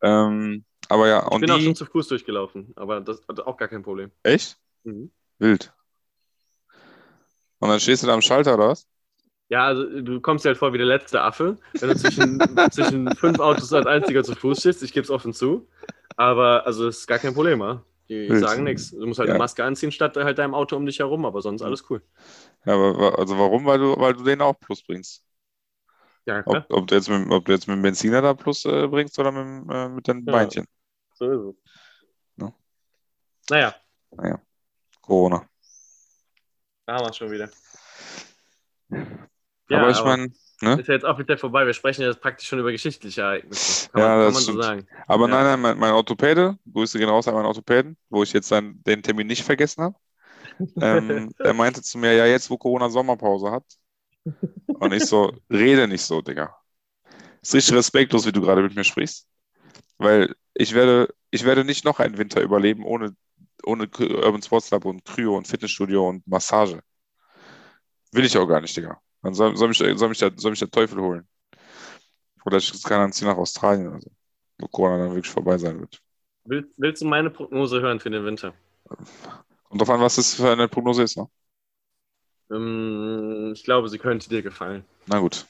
[0.02, 1.56] Ähm, aber ja, ich und bin die...
[1.56, 4.10] auch schon zu Fuß durchgelaufen, aber das hat auch gar kein Problem.
[4.22, 4.58] Echt?
[4.84, 5.10] Mhm.
[5.38, 5.72] Wild.
[7.58, 8.86] Und dann stehst du da am Schalter, oder was?
[9.50, 12.38] Ja, also du kommst dir halt vor wie der letzte Affe, wenn du zwischen,
[12.70, 14.82] zwischen fünf Autos als einziger zu Fuß stehst.
[14.82, 15.66] Ich gebe es offen zu.
[16.16, 17.82] Aber also das ist gar kein Problem, ja?
[18.08, 18.40] Die Wild.
[18.40, 18.90] sagen nichts.
[18.90, 19.34] Du musst halt Ja.
[19.34, 22.02] eine Maske anziehen, statt halt deinem Auto um dich herum, aber sonst alles cool.
[22.64, 23.64] Ja, aber also warum?
[23.66, 25.24] Weil du, weil du denen auch Plus bringst.
[26.26, 26.66] Ja, klar.
[26.68, 29.18] Ob, ob, du, jetzt mit, ob du jetzt mit dem Benziner da Plus äh, bringst
[29.18, 30.32] oder mit, äh, mit den Ja.
[30.32, 30.66] Beinchen.
[31.14, 32.44] So ist es.
[33.50, 33.74] Ja.
[34.10, 34.40] Naja,
[35.00, 35.48] Corona.
[36.84, 37.48] da haben wir es schon wieder.
[39.70, 40.28] Aber ich meine,
[40.62, 40.80] ne?
[40.80, 41.66] Ist ja jetzt offiziell vorbei.
[41.66, 43.74] Wir sprechen ja jetzt praktisch schon über geschichtliche Ereignisse.
[43.92, 44.86] Kann Ja, man, kann man so sagen.
[45.06, 45.28] Aber Ja.
[45.28, 48.82] nein, nein, mein, mein Orthopäde, Grüße gehen raus an meinen Orthopäden, wo ich jetzt dann
[48.84, 49.96] den Termin nicht vergessen habe.
[50.80, 53.64] Ähm, der meinte zu mir, ja, jetzt wo Corona Sommerpause hat.
[54.72, 56.54] Und ich so, rede nicht so, Digga.
[57.42, 59.28] Ist richtig respektlos, wie du gerade mit mir sprichst.
[59.98, 63.16] Weil ich werde, ich werde nicht noch einen Winter überleben ohne,
[63.64, 66.82] ohne Urban Sports Lab und Kryo und Fitnessstudio und Massage.
[68.12, 69.00] Will ich auch gar nicht, Digga.
[69.22, 71.26] Dann soll, soll, mich, soll, mich der, soll mich der Teufel holen.
[72.44, 74.10] Oder ich kann dann ziehen nach Australien oder so,
[74.58, 76.00] wo Corona dann wirklich vorbei sein wird.
[76.44, 78.54] Will, willst du meine Prognose hören für den Winter?
[79.64, 81.28] Kommt drauf an, was das für eine Prognose ist, ne?
[82.50, 84.84] Ähm, ich glaube, sie könnte dir gefallen.
[85.06, 85.46] Na gut.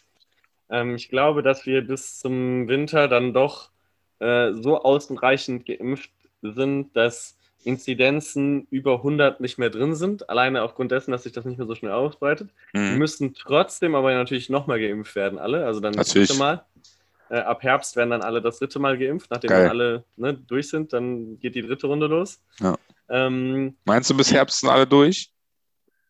[0.70, 3.70] Ähm, ich glaube, dass wir bis zum Winter dann doch
[4.18, 6.10] äh, so ausreichend geimpft
[6.42, 11.44] sind, dass Inzidenzen über 100 nicht mehr drin sind, alleine aufgrund dessen, dass sich das
[11.44, 12.50] nicht mehr so schnell ausbreitet.
[12.74, 12.98] Die Mhm.
[12.98, 15.64] müssen trotzdem aber natürlich nochmal geimpft werden, alle.
[15.66, 16.64] Also dann das dritte Mal.
[17.30, 19.30] Äh, ab Herbst werden dann alle das dritte Mal geimpft.
[19.30, 19.60] Nachdem Geil.
[19.62, 22.40] dann alle ne, durch sind, dann geht die dritte Runde los.
[22.60, 22.76] Ja.
[23.10, 25.30] Ähm, Meinst du, bis Herbst sind alle durch?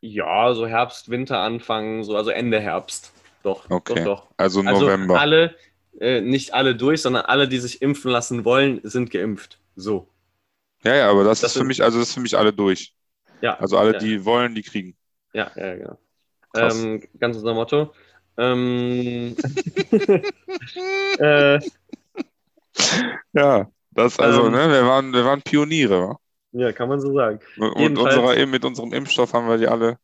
[0.01, 3.13] ja, so Herbst, Winter anfangen, so, also Ende Herbst.
[3.43, 3.97] Doch, Okay.
[3.97, 4.27] doch, doch.
[4.37, 5.19] Also Also November.
[5.19, 5.57] alle,
[5.99, 9.59] äh, nicht alle durch, sondern alle, die sich impfen lassen wollen, sind geimpft.
[9.75, 10.07] So.
[10.85, 12.95] Ja, ja, aber das, Das ist für mich, also das ist für mich alle durch.
[13.41, 13.59] Ja.
[13.59, 13.99] Also alle, ja.
[13.99, 14.97] die wollen, die kriegen.
[15.33, 15.99] Ja, ja, genau.
[16.57, 17.93] Ähm, ganz unser Motto.
[18.37, 19.37] Ähm,
[21.19, 21.61] äh,
[23.33, 24.53] Ja, das, also, Ähm.
[24.53, 26.19] ne, wir waren, wir waren Pioniere, wa?
[26.53, 27.41] ja, kann man so sagen.
[27.59, 29.99] Und unserer, mit unserem Impfstoff haben wir die alle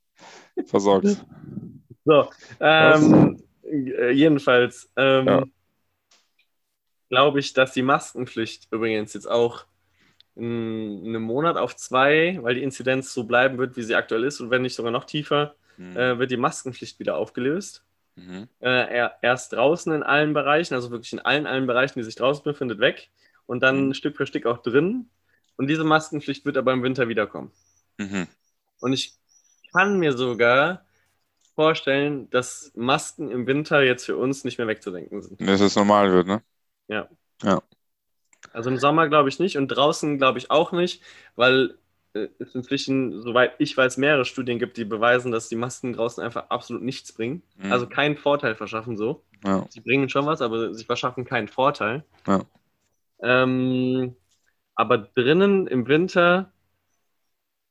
[0.66, 1.06] versorgt.
[2.06, 2.28] So,
[2.60, 5.44] ähm, äh, jedenfalls ähm, Ja.
[7.08, 9.64] glaube ich, dass die Maskenpflicht übrigens jetzt auch
[10.36, 14.40] in einem Monat auf zwei, weil die Inzidenz so bleiben wird, wie sie aktuell ist
[14.40, 15.96] und wenn nicht sogar noch tiefer, Mhm.
[15.96, 17.84] äh, wird die Maskenpflicht wieder aufgelöst.
[18.16, 18.48] Mhm.
[18.60, 22.14] Äh, er- erst draußen in allen Bereichen, also wirklich in allen, allen Bereichen, die sich
[22.14, 23.10] draußen befindet, weg
[23.46, 23.94] und dann Mhm.
[23.94, 25.08] Stück für Stück auch drin.
[25.56, 27.50] Und diese Maskenpflicht wird aber im Winter wiederkommen.
[27.98, 28.26] Mhm.
[28.80, 29.14] Und ich
[29.72, 30.84] kann mir sogar
[31.54, 35.40] vorstellen, dass Masken im Winter jetzt für uns nicht mehr wegzudenken sind.
[35.40, 36.42] Dass es normal wird, ne?
[38.54, 41.02] Also im Sommer glaube ich nicht und draußen glaube ich auch nicht,
[41.34, 41.76] weil
[42.14, 46.22] äh, es inzwischen, soweit ich weiß, mehrere Studien gibt, die beweisen, dass die Masken draußen
[46.22, 47.42] einfach absolut nichts bringen.
[47.56, 47.72] Mhm.
[47.72, 49.24] Also keinen Vorteil verschaffen so.
[49.44, 49.66] Ja.
[49.68, 52.04] Sie bringen schon was, aber sie verschaffen keinen Vorteil.
[52.26, 52.42] Ja.
[53.20, 54.14] Ähm,
[54.76, 56.52] aber drinnen im Winter,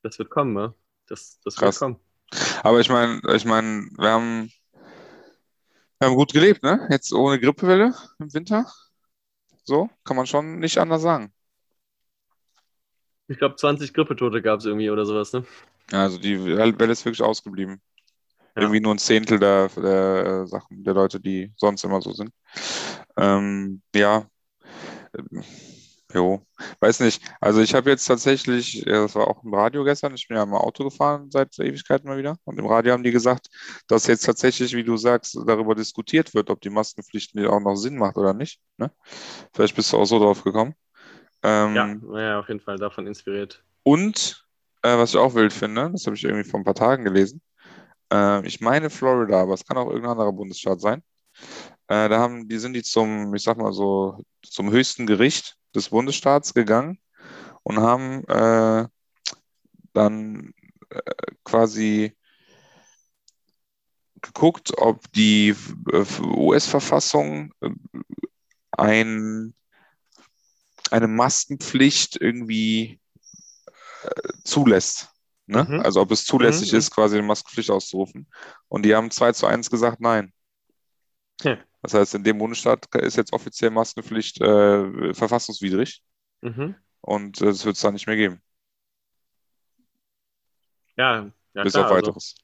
[0.01, 0.73] das wird kommen, ne?
[1.07, 1.99] Das, das wird kommen.
[2.61, 4.51] Aber ich meine, ich meine, wir haben,
[5.99, 6.87] wir haben gut gelebt, ne?
[6.89, 8.65] Jetzt ohne Grippewelle im Winter.
[9.63, 11.33] So, kann man schon nicht anders sagen.
[13.27, 15.45] Ich glaube, 20 Grippetote gab es irgendwie oder sowas, ne?
[15.91, 17.81] Also die Welle ist wirklich ausgeblieben.
[18.55, 18.63] Ja.
[18.63, 22.31] Irgendwie nur ein Zehntel der, der äh, Sachen, der Leute, die sonst immer so sind.
[23.17, 24.27] Ähm, ja,
[26.13, 26.45] jo,
[26.79, 27.21] weiß nicht.
[27.41, 30.53] Also ich habe jetzt tatsächlich, das war auch im Radio gestern, ich bin ja im
[30.53, 32.37] Auto gefahren seit Ewigkeiten mal wieder.
[32.43, 33.47] Und im Radio haben die gesagt,
[33.87, 37.97] dass jetzt tatsächlich, wie du sagst, darüber diskutiert wird, ob die Maskenpflicht auch noch Sinn
[37.97, 38.59] macht oder nicht.
[38.77, 38.91] Ne?
[39.53, 40.75] Vielleicht bist du auch so drauf gekommen.
[41.41, 43.63] Ähm, Ja, naja, auf jeden Fall davon inspiriert.
[43.83, 44.39] und
[44.81, 47.41] äh, was ich auch wild finde, das habe ich irgendwie vor ein paar Tagen gelesen.
[48.11, 51.01] Äh, ich meine Florida, aber es kann auch irgendein anderer Bundesstaat sein.
[51.87, 55.89] Äh, da haben, die sind die zum, ich sag mal so, zum höchsten Gericht des
[55.89, 56.99] Bundesstaats gegangen
[57.63, 58.87] und haben äh,
[59.93, 60.53] dann
[60.89, 61.01] äh,
[61.43, 62.15] quasi
[64.21, 65.55] geguckt, ob die
[65.91, 67.69] äh, US-Verfassung äh,
[68.71, 69.53] ein,
[70.91, 72.99] eine Maskenpflicht irgendwie
[74.03, 75.09] äh, zulässt.
[75.45, 75.65] Ne?
[75.69, 75.79] Mhm.
[75.81, 76.77] Also ob es zulässig Mhm.
[76.79, 78.27] ist, quasi eine Maskenpflicht auszurufen.
[78.67, 80.33] Und die haben 2 zu 1 gesagt, nein.
[81.41, 81.57] Ja.
[81.83, 86.03] Das heißt, in dem Bundesstaat ist jetzt offiziell Maskenpflicht äh, verfassungswidrig
[86.41, 86.75] Mhm.
[87.01, 88.41] und äh, das wird es da nicht mehr geben,
[90.97, 92.35] Ja, ja bis klar, auf also, weiteres.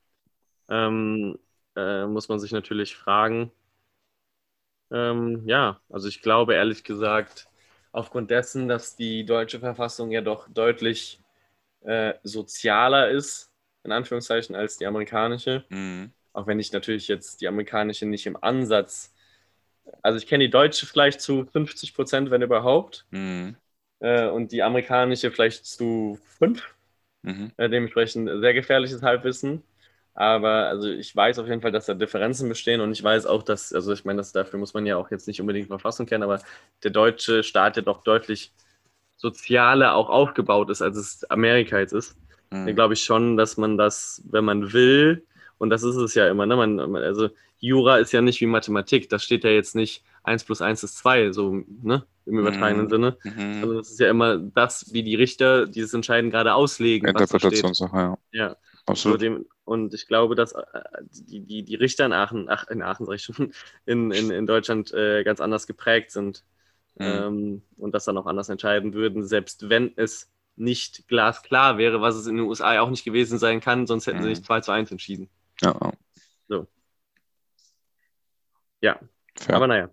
[0.69, 1.37] ähm,
[1.75, 3.51] äh, muss man sich natürlich fragen.
[4.91, 7.47] Ähm, ja, also ich glaube ehrlich gesagt,
[7.91, 11.19] aufgrund dessen, dass die deutsche Verfassung ja doch deutlich
[11.81, 13.51] äh, sozialer ist,
[13.83, 16.11] in Anführungszeichen, als die amerikanische, Mhm.
[16.33, 19.13] auch wenn ich natürlich jetzt die amerikanische nicht im Ansatz,
[20.01, 23.05] also ich kenne die deutsche vielleicht zu 50 Prozent, wenn überhaupt.
[23.11, 23.55] Mhm.
[23.99, 26.75] äh, und die amerikanische vielleicht zu fünf.
[27.23, 27.51] Mhm.
[27.57, 29.63] Äh, dementsprechend sehr gefährliches Halbwissen.
[30.13, 33.43] Aber also ich weiß auf jeden Fall, dass da Differenzen bestehen und ich weiß auch,
[33.43, 36.41] dass, also ich meine, dafür muss man ja auch jetzt nicht unbedingt Verfassung kennen, aber
[36.83, 38.51] der deutsche Staat ja doch deutlich
[39.15, 42.17] sozialer auch aufgebaut ist, als es Amerika jetzt ist.
[42.51, 42.65] Mhm.
[42.65, 45.25] Dann glaube ich schon, dass man das, wenn man will,
[45.59, 46.55] und das ist es ja immer, ne?
[46.55, 47.29] Man, also
[47.59, 50.97] Jura ist ja nicht wie Mathematik, das steht ja jetzt nicht 1 plus 1 ist
[50.97, 52.05] 2, so ne?
[52.25, 52.89] im übertragenen Mhm.
[52.89, 53.17] Sinne.
[53.23, 53.59] Mhm.
[53.61, 57.07] Also das ist ja immer das, wie die Richter dieses Entscheiden gerade auslegen.
[57.07, 58.17] Interpretationssache, ja.
[58.31, 58.49] Ja.
[58.51, 59.21] So Absolut.
[59.21, 60.63] dem, und ich glaube, dass äh,
[61.11, 63.51] die, die, die Richter in Aachen, ach, in Aachen sag ich schon,
[63.85, 66.43] in, in, in Deutschland äh, ganz anders geprägt sind
[66.97, 67.05] Mhm.
[67.05, 72.15] ähm, und das dann auch anders entscheiden würden, selbst wenn es nicht glasklar wäre, was
[72.15, 74.29] es in den USA auch nicht gewesen sein kann, sonst hätten sie Mhm.
[74.31, 75.29] nicht 2 zu 1 entschieden.
[75.61, 75.93] Ja, ja.
[78.81, 78.99] Ja,
[79.35, 79.55] Fair.
[79.55, 79.89] aber naja.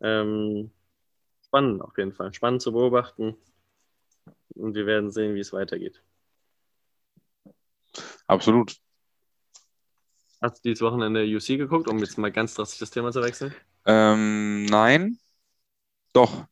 [0.00, 0.70] Ähm,
[1.46, 2.32] spannend auf jeden Fall.
[2.34, 3.36] Spannend zu beobachten.
[4.54, 6.02] Und wir werden sehen, wie es weitergeht.
[8.26, 8.76] Absolut.
[10.40, 13.54] Hast du dieses Wochenende UC geguckt, um jetzt mal ganz drastisch das Thema zu wechseln?
[13.86, 15.18] Ähm, nein.
[16.12, 16.46] Doch.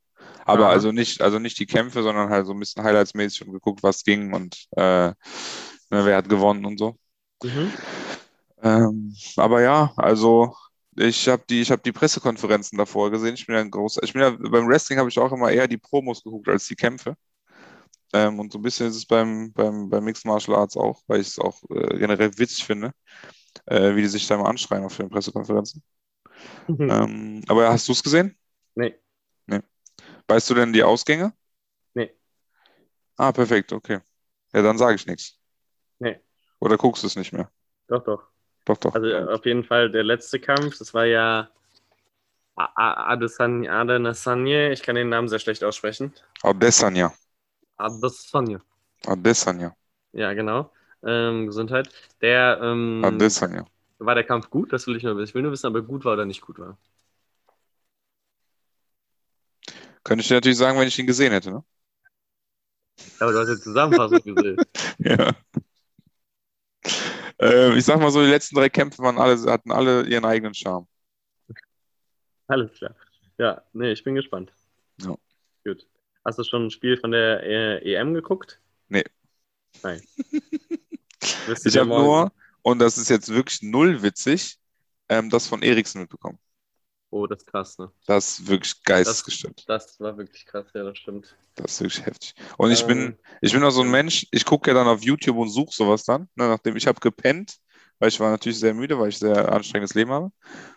[0.44, 0.72] Aber Aha.
[0.72, 4.04] also nicht, also nicht die Kämpfe, sondern halt so ein bisschen highlightsmäßig und geguckt, was
[4.04, 5.14] ging und äh, ne,
[5.90, 6.96] wer hat gewonnen und so.
[7.42, 7.72] Mhm.
[8.62, 10.54] Ähm, aber ja, also
[10.96, 13.34] ich habe die, ich habe die Pressekonferenzen davor gesehen.
[13.34, 15.68] Ich bin ja ein großer, ich bin ja beim Wrestling habe ich auch immer eher
[15.68, 17.16] die Promos geguckt als die Kämpfe.
[18.12, 21.20] Ähm, und so ein bisschen ist es beim, beim, beim Mixed Martial Arts auch, weil
[21.20, 22.92] ich es auch äh, generell witzig finde,
[23.66, 25.82] äh, wie die sich da immer anschreien auf den Pressekonferenzen.
[26.68, 28.36] Ähm, aber hast du es gesehen?
[29.46, 29.60] nee,
[30.28, 31.32] Weißt du denn die Ausgänge?
[31.94, 32.10] Nee.
[33.16, 34.00] Ah, perfekt, okay.
[34.52, 35.38] Ja, dann sage ich nichts.
[35.98, 36.20] Nee.
[36.60, 37.50] Oder guckst du es nicht mehr?
[37.88, 38.22] doch, doch.
[38.66, 38.94] Doch, doch.
[38.94, 41.50] Also äh, auf jeden Fall der letzte Kampf, das war ja
[42.54, 46.12] Adesanya, ich kann den Namen sehr schlecht aussprechen.
[46.42, 47.12] Adesanya.
[47.76, 48.60] Adesanya.
[49.06, 49.74] Adesanya.
[50.12, 50.70] Ja, genau.
[51.02, 51.88] Ähm, Gesundheit.
[52.20, 53.64] Der ähm, Adesanya.
[53.98, 55.30] war der Kampf gut, das will ich nur wissen.
[55.30, 56.76] Ich will nur wissen, ob er gut war oder nicht gut war.
[60.04, 61.64] Könnte ich dir natürlich sagen, wenn ich ihn gesehen hätte, ne?
[63.18, 64.58] Aber du hast jetzt Zusammenfassung gesehen.
[64.98, 65.32] Ja.
[67.40, 70.54] Äh, ich sag mal so, die letzten drei Kämpfe waren alle, hatten alle ihren eigenen
[70.54, 70.86] Charme.
[72.46, 72.94] Alles klar.
[73.38, 74.52] Ja, nee, ich bin gespannt.
[75.00, 75.14] Ja.
[75.64, 75.86] Gut.
[76.24, 78.60] Hast du schon ein Spiel von der äh, EM geguckt?
[78.88, 79.04] Nee.
[79.82, 80.02] Nein.
[81.64, 82.32] Ich habe nur,
[82.62, 84.58] und das ist jetzt wirklich null witzig,
[85.10, 86.38] ähm, das von Eriksen mitbekommen.
[87.10, 87.92] Oh, das ist krass, ne?
[88.06, 89.66] Das ist wirklich geistesgestört.
[89.66, 91.36] Das war wirklich krass, ja, das stimmt.
[91.54, 92.34] Das ist wirklich heftig.
[92.58, 95.02] Und ich bin, Ähm, ich bin auch so ein Mensch, ich gucke ja dann auf
[95.02, 97.56] YouTube und suche sowas dann, ne, nachdem ich habe gepennt,
[97.98, 100.30] weil ich war natürlich sehr müde, weil ich sehr anstrengendes Leben habe.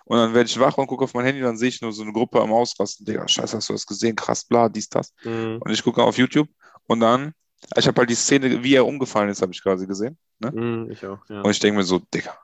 [0.05, 2.03] Und dann werde ich wach und gucke auf mein Handy, dann sehe ich nur so
[2.03, 3.05] eine Gruppe am Ausrasten.
[3.05, 4.15] Digga, scheiße, hast du das gesehen?
[4.15, 5.13] Krass, bla, dies, das.
[5.23, 6.49] mh, Und ich gucke auf YouTube
[6.87, 7.33] und dann,
[7.77, 10.17] ich habe halt die Szene, wie er umgefallen ist, habe ich quasi gesehen.
[10.39, 10.53] Ne?
[10.53, 11.41] mh, ich auch, ja.
[11.43, 12.37] Und ich denke mir so, Digga.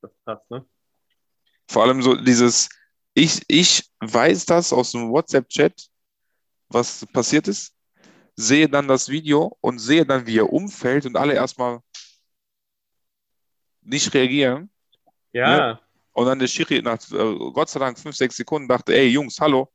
[0.00, 0.66] Das ist krass, ne?
[1.68, 2.68] Vor allem so dieses,
[3.18, 5.88] ich, ich weiß das aus dem WhatsApp-Chat,
[6.68, 7.74] was passiert ist,
[8.36, 11.80] sehe dann das Video und sehe dann, wie er umfällt und alle erstmal
[13.82, 14.70] nicht reagieren.
[15.32, 15.80] Ja,
[16.12, 19.40] Und dann der Schiri nach äh, Gott sei Dank fünf, sechs Sekunden dachte, ey Jungs,
[19.40, 19.72] hallo.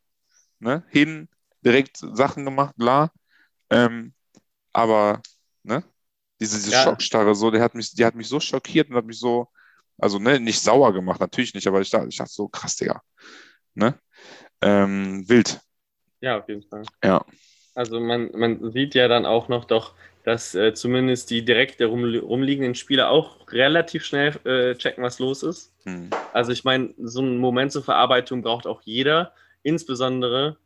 [0.60, 0.84] Ne?
[0.89, 1.28] Hin,
[1.62, 3.12] direkt Sachen gemacht, bla.
[3.70, 4.14] Ähm,
[4.72, 5.22] aber,
[5.64, 5.84] ne?
[6.39, 6.84] Diese, diese Ja.
[6.84, 9.50] Schockstarre, so, der hat mich, die hat mich so schockiert und hat mich so,
[9.98, 13.02] also ne, nicht sauer gemacht, natürlich nicht, aber ich dachte, ich dachte so, krass, Digga.
[13.76, 13.98] Ne?
[14.62, 15.60] Ähm, wild.
[16.22, 16.84] ja, auf jeden Fall.
[17.04, 17.26] Ja.
[17.76, 22.16] Also man, man sieht ja dann auch noch doch, dass äh, zumindest die direkt rum,
[22.16, 25.74] rumliegenden Spieler auch relativ schnell äh, checken, was los ist.
[25.84, 26.10] Hm.
[26.32, 29.34] Also ich meine, so einen Moment zur Verarbeitung braucht auch jeder,
[29.64, 30.58] insbesondere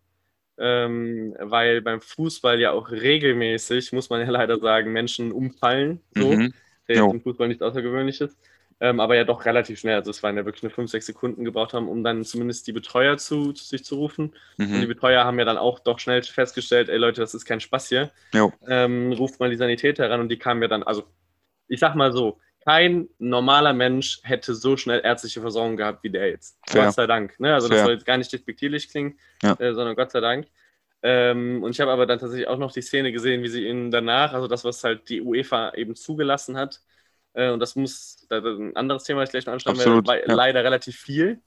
[0.60, 6.02] ähm, weil beim Fußball ja auch regelmäßig, muss man ja leider sagen, Menschen umfallen.
[6.16, 6.32] So.
[6.32, 6.54] Mhm.
[6.88, 8.38] Der jetzt im Fußball nichts Außergewöhnliches.
[8.80, 9.96] Ähm, aber ja doch relativ schnell.
[9.96, 12.74] Also es waren ja wirklich nur 5, 6 Sekunden gebraucht haben, um dann zumindest die
[12.74, 14.36] Betreuer zu, zu sich zu rufen.
[14.72, 14.88] Und die Mhm.
[14.88, 18.12] Betreuer haben ja dann auch doch schnell festgestellt, ey Leute, das ist kein Spaß hier.
[18.68, 21.04] Ähm, ruft mal die Sanitäter heran und die kamen ja dann, also
[21.68, 26.30] ich sag mal so, kein normaler Mensch hätte so schnell ärztliche Versorgung gehabt wie der
[26.30, 26.60] jetzt.
[26.68, 26.86] Fair.
[26.86, 27.40] Gott sei Dank.
[27.40, 27.54] Ne?
[27.54, 27.86] Also das Fair.
[27.86, 29.54] soll jetzt gar nicht despektierlich klingen, Ja.
[29.60, 30.48] äh, sondern Gott sei Dank.
[31.04, 33.92] Ähm, und ich habe aber dann tatsächlich auch noch die Szene gesehen, wie sie ihn
[33.92, 36.82] danach, also das, was halt die UEFA eben zugelassen hat,
[37.38, 40.08] äh, und das muss, das ein anderes Thema, das ich gleich noch anschneiden werde, Absolut,
[40.08, 40.38] war ja.
[40.38, 41.42] leider relativ viel,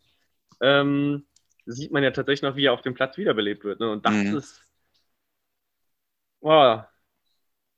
[0.62, 1.26] ähm,
[1.66, 3.80] sieht man ja tatsächlich noch, wie er auf dem Platz wiederbelebt wird.
[3.80, 3.90] Ne?
[3.90, 4.32] Und das Mhm.
[4.32, 4.62] ist,
[6.40, 6.88] boah,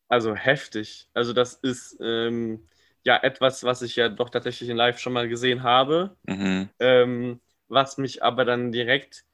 [0.09, 1.09] also heftig.
[1.15, 2.69] Also das ist ähm,
[3.05, 6.71] ja etwas, was ich ja doch tatsächlich in Live schon mal gesehen habe, Mhm.
[6.81, 9.25] ähm, was mich aber dann direkt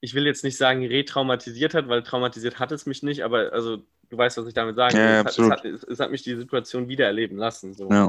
[0.00, 3.78] ich will jetzt nicht sagen, retraumatisiert hat, weil traumatisiert hat es mich nicht, aber also
[4.08, 5.04] du weißt, was ich damit sagen will.
[5.04, 7.74] Ja, es, hat, es, hat, es, hat, mich die Situation wieder erleben lassen.
[7.74, 7.90] So.
[7.90, 8.08] Ja.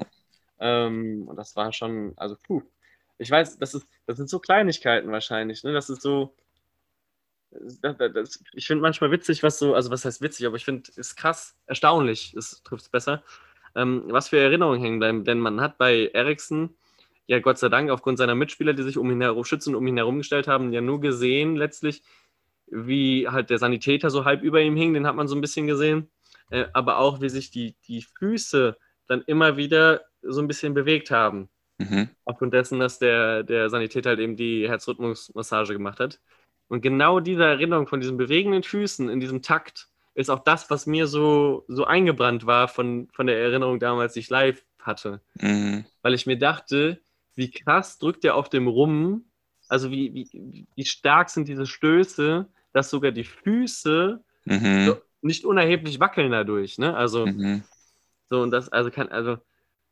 [0.59, 2.61] Ähm, und das war schon, also puh.
[3.19, 5.63] Ich weiß, das, ist, das sind so Kleinigkeiten wahrscheinlich.
[5.63, 5.73] Ne?
[5.73, 6.35] Das ist so.
[7.81, 10.91] Das, das, ich finde manchmal witzig, was so, also was heißt witzig, aber ich finde
[10.97, 13.23] es krass, erstaunlich, es trifft es besser,
[13.73, 15.23] ähm, was für Erinnerungen hängen bleiben.
[15.23, 16.75] Denn man hat bei Ericsson
[17.27, 19.97] ja Gott sei Dank aufgrund seiner Mitspieler, die sich um ihn herum schützen, um ihn
[19.97, 22.03] herumgestellt haben, ja nur gesehen letztlich,
[22.67, 25.67] wie halt der Sanitäter so halb über ihm hing, den hat man so ein bisschen
[25.67, 26.09] gesehen,
[26.49, 31.11] äh, aber auch wie sich die, die Füße dann immer wieder so ein bisschen bewegt
[31.11, 31.49] haben.
[31.77, 32.09] Mhm.
[32.25, 36.19] Aufgrund dessen, dass der, der Sanitäter halt eben die Herzrhythmusmassage gemacht hat.
[36.67, 40.87] Und genau diese Erinnerung von diesen bewegenden Füßen in diesem Takt ist auch das, was
[40.87, 45.21] mir so, so eingebrannt war von, von der Erinnerung damals, die ich live hatte.
[45.35, 45.85] Mhm.
[46.01, 46.99] Weil ich mir dachte,
[47.35, 49.25] wie krass drückt er auf dem rum,
[49.69, 54.85] also wie, wie, wie stark sind diese Stöße, dass sogar die Füße mhm.
[54.85, 56.77] so nicht unerheblich wackeln dadurch.
[56.77, 56.95] Ne?
[56.95, 57.63] Also, mhm.
[58.29, 59.37] so und das, also kann, also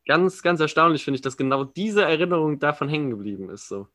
[0.05, 3.67] ganz, ganz erstaunlich finde ich, dass genau diese Erinnerung davon hängen geblieben ist.
[3.67, 3.88] So.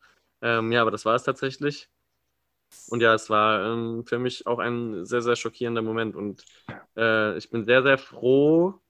[0.42, 1.88] Ähm, ja, aber das war es tatsächlich.
[2.88, 6.14] Und ja, es war ähm, für mich auch ein sehr, sehr schockierender Moment.
[6.14, 6.44] Und
[6.96, 8.80] äh, ich bin sehr, sehr froh,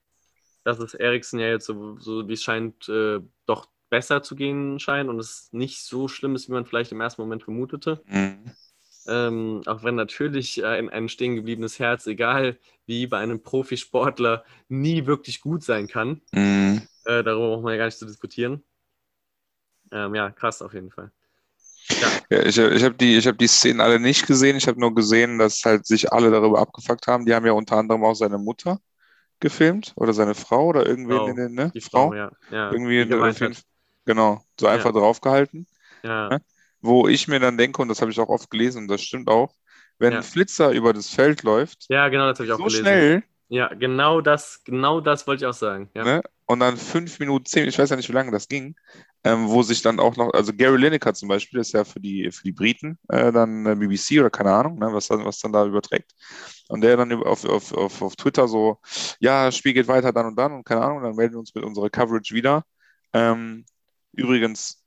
[0.64, 4.78] dass es Eriksen ja jetzt so, so wie es scheint, äh, doch besser zu gehen
[4.78, 8.02] scheint und es nicht so schlimm ist, wie man vielleicht im ersten Moment vermutete.
[8.06, 8.52] Mhm.
[9.06, 15.06] Ähm, auch wenn natürlich ein, ein stehen gebliebenes Herz, egal wie bei einem Profisportler, nie
[15.06, 16.20] wirklich gut sein kann.
[16.32, 16.82] Mhm.
[17.04, 18.62] Äh, darüber braucht man ja gar nicht zu diskutieren.
[19.92, 21.10] Ähm, ja, krass auf jeden Fall.
[21.88, 24.56] Ja, ja ich, ich habe die, hab die Szenen alle nicht gesehen.
[24.56, 27.26] Ich habe nur gesehen, dass halt sich alle darüber abgefuckt haben.
[27.26, 28.80] Die haben ja unter anderem auch seine Mutter
[29.40, 31.72] gefilmt oder seine Frau oder irgendwie oh, ne?
[31.74, 32.30] Die Frau, ja.
[32.50, 33.06] ja irgendwie
[34.04, 35.66] Genau, so einfach draufgehalten.
[36.02, 36.40] Ja.
[36.82, 39.28] Wo ich mir dann denke, und das habe ich auch oft gelesen, und das stimmt
[39.28, 39.54] auch,
[39.98, 40.18] wenn ja.
[40.18, 42.82] ein Flitzer über das Feld läuft, ja, genau, das habe ich auch so gelesen.
[42.82, 43.22] schnell.
[43.48, 45.90] Ja, genau das, genau das wollte ich auch sagen.
[45.94, 46.04] Ja.
[46.04, 46.22] Ne?
[46.46, 48.76] Und dann fünf Minuten, zehn, ich weiß ja nicht, wie lange das ging,
[49.24, 52.30] ähm, wo sich dann auch noch, also Gary Lineker zum Beispiel, ist ja für die,
[52.30, 55.52] für die Briten äh, dann äh, BBC oder keine Ahnung, ne, was, dann, was dann
[55.52, 56.12] da überträgt.
[56.68, 58.78] Und der dann auf, auf, auf, auf Twitter so,
[59.18, 61.64] ja, Spiel geht weiter dann und dann und keine Ahnung, dann melden wir uns mit
[61.64, 62.64] unserer Coverage wieder.
[63.12, 63.64] Ähm,
[64.12, 64.79] Übrigens,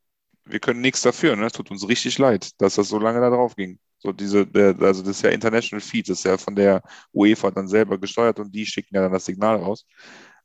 [0.46, 1.50] wir können nichts dafür, ne?
[1.52, 3.80] Tut uns richtig leid, dass das so lange da drauf ging.
[3.98, 6.82] So diese, der, also das ist ja International Feed, das ist ja von der
[7.14, 9.86] UEFA dann selber gesteuert und die schicken ja dann das Signal raus.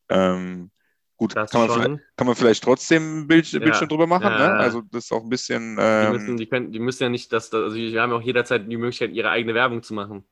[0.08, 0.70] Ähm,
[1.16, 3.58] gut, kann man, kann man, vielleicht trotzdem ein Bild, ja.
[3.58, 4.52] Bildschirm drüber machen, ja, ne?
[4.54, 5.76] Also das ist auch ein bisschen.
[5.80, 8.70] Ähm, die, müssen, die, können, die müssen ja nicht, dass, also wir haben auch jederzeit
[8.70, 10.24] die Möglichkeit, ihre eigene Werbung zu machen.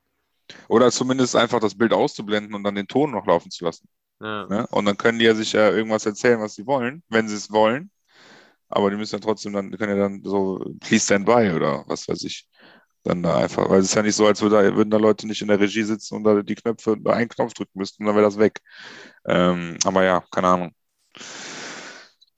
[0.69, 3.89] Oder zumindest einfach das Bild auszublenden und dann den Ton noch laufen zu lassen.
[4.21, 4.47] Ja.
[4.47, 4.67] Ne?
[4.71, 7.51] Und dann können die ja sich ja irgendwas erzählen, was sie wollen, wenn sie es
[7.51, 7.91] wollen.
[8.69, 12.07] Aber die müssen ja trotzdem dann, können ja dann so, please stand by oder was
[12.07, 12.47] weiß ich.
[13.03, 15.41] Dann da einfach, weil es ist ja nicht so, als würde, würden da Leute nicht
[15.41, 18.15] in der Regie sitzen und da die Knöpfe, da einen Knopf drücken müssten und dann
[18.15, 18.59] wäre das weg.
[19.25, 20.71] Ähm, aber ja, keine Ahnung.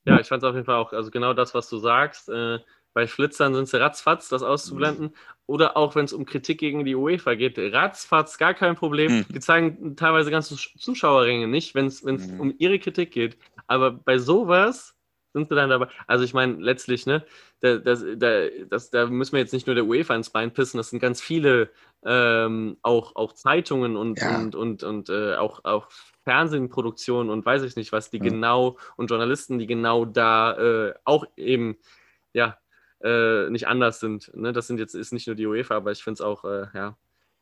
[0.06, 2.30] Ja, ich fand es auf jeden Fall auch, also genau das, was du sagst.
[2.30, 2.60] Äh,
[2.94, 5.16] bei Flitzern sind sie ratzfatz, das auszublenden.
[5.46, 9.20] Oder auch wenn es um Kritik gegen die UEFA geht, ratzfatz, gar kein Problem.
[9.20, 9.26] Mhm.
[9.34, 12.40] Die zeigen teilweise ganze Zuschauerringe nicht, wenn es mhm.
[12.40, 13.38] um ihre Kritik geht.
[13.68, 14.96] Aber bei sowas
[15.34, 15.88] sind sie dann dabei?
[16.08, 17.26] Also ich meine, letztlich, ne,
[17.62, 20.78] da, das, da, das, da müssen wir jetzt nicht nur der UEFA ins Bein pissen,
[20.78, 21.70] das sind ganz viele
[22.04, 24.38] ähm, auch, auch Zeitungen und, ja.
[24.38, 25.90] und, und, und äh, auch, auch
[26.24, 28.24] Fernsehproduktionen und weiß ich nicht was, die ja.
[28.24, 31.78] genau und Journalisten, die genau da äh, auch eben,
[32.34, 32.58] ja,
[33.02, 34.32] äh, nicht anders sind.
[34.36, 34.54] Ne?
[34.54, 36.98] Das sind jetzt ist nicht nur die UEFA, aber ich finde es auch, äh, ja,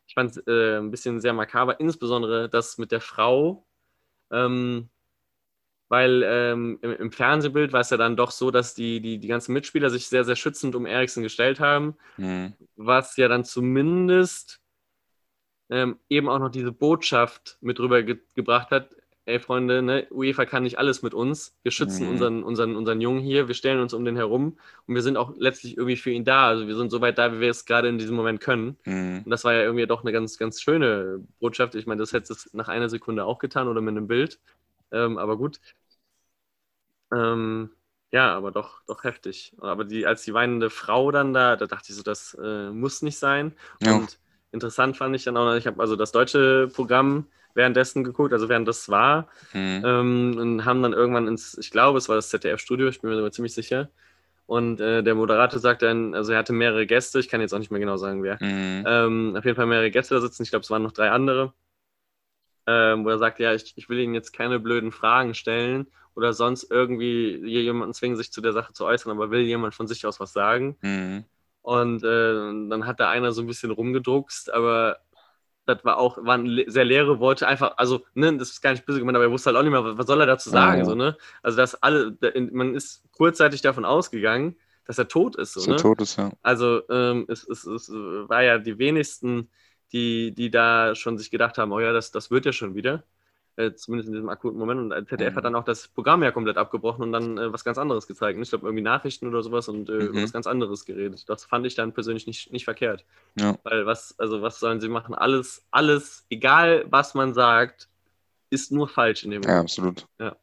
[0.08, 3.66] ich fand es äh, ein bisschen sehr makaber, insbesondere das mit der Frau.
[4.32, 4.90] Ähm,
[5.90, 9.28] weil ähm, im, im, Fernsehbild war es ja dann doch so, dass die, die, die
[9.28, 12.54] ganzen Mitspieler sich sehr, sehr schützend um Eriksen gestellt haben, mhm.
[12.76, 14.60] was ja dann zumindest
[15.70, 18.96] ähm, eben auch noch diese Botschaft mit rübergebracht hat,
[19.28, 22.12] ey Freunde, ne, UEFA kann nicht alles mit uns, wir schützen mhm.
[22.12, 24.58] unseren, unseren, unseren Jungen hier, wir stellen uns um den herum
[24.88, 27.34] und wir sind auch letztlich irgendwie für ihn da, also wir sind so weit da,
[27.34, 28.78] wie wir es gerade in diesem Moment können.
[28.86, 29.24] Mhm.
[29.26, 32.32] Und das war ja irgendwie doch eine ganz, ganz schöne Botschaft, ich meine, das hätte
[32.32, 34.40] es nach einer Sekunde auch getan oder mit einem Bild,
[34.92, 35.60] ähm, aber gut.
[37.14, 37.72] Ähm,
[38.12, 39.54] ja, aber doch, doch heftig.
[39.60, 43.02] Aber die, als die weinende Frau dann da, da dachte ich so, das äh, muss
[43.02, 43.54] nicht sein.
[43.82, 43.96] Ja.
[43.96, 44.20] Und
[44.52, 48.50] interessant fand ich dann auch noch, ich habe also das deutsche Programm währenddessen geguckt, also
[48.50, 49.82] während das war, mhm.
[49.84, 53.18] ähm, und haben dann irgendwann ins, ich glaube, es war das ZDF-Studio, ich bin mir
[53.18, 53.90] aber ziemlich sicher.
[54.46, 57.60] Und äh, der Moderator sagt dann, also er hatte mehrere Gäste, ich kann jetzt auch
[57.60, 58.38] nicht mehr genau sagen, wer.
[58.40, 58.84] Mhm.
[58.88, 61.52] Ähm, auf jeden Fall mehrere Gäste da sitzen, ich glaube, es waren noch drei andere
[62.68, 66.34] ähm, wo er sagt, ja, ich, ich will Ihnen jetzt keine blöden Fragen stellen oder
[66.34, 70.06] sonst irgendwie jemanden zwingen, sich zu der Sache zu äußern, aber will jemand von sich
[70.06, 70.78] aus was sagen.
[70.82, 71.26] Mhm.
[71.62, 72.34] Und äh,
[72.70, 74.98] dann hat da einer so ein bisschen rumgedruckst, aber
[75.66, 79.00] das war auch, waren sehr leere Worte, einfach, also, ne, das ist gar nicht böse
[79.00, 80.86] gemeint, aber er wusste halt auch nicht mehr, was, soll er dazu sagen, Ja, ja.
[80.86, 81.18] so, ne?
[81.44, 82.18] Also, dass alle,
[82.52, 84.56] man ist kurzzeitig davon ausgegangen,
[84.86, 85.82] dass er tot ist, so, Dass er ne?
[85.82, 86.32] tot ist, ja.
[86.42, 89.50] Also, ähm, es, es, es war ja die wenigsten,
[89.94, 93.04] die, die da schon sich gedacht haben, oh ja, das, das wird ja schon wieder.
[93.56, 94.94] Äh, zumindest in diesem akuten Moment.
[94.94, 95.38] Und ZDF Mhm.
[95.38, 98.38] hat dann auch das Programm ja komplett abgebrochen und dann äh, was ganz anderes gezeigt.
[98.40, 100.08] Ich glaube, irgendwie Nachrichten oder sowas und äh, Mhm.
[100.10, 101.28] über was ganz anderes geredet.
[101.28, 103.04] Das fand ich dann persönlich nicht, nicht verkehrt.
[103.40, 103.58] Ja.
[103.64, 105.16] Weil was, also was sollen sie machen?
[105.16, 107.90] Alles, alles, egal was man sagt,
[108.52, 109.62] ist nur falsch in dem Ja, Moment.
[109.64, 110.08] absolut.
[110.20, 110.36] Ja.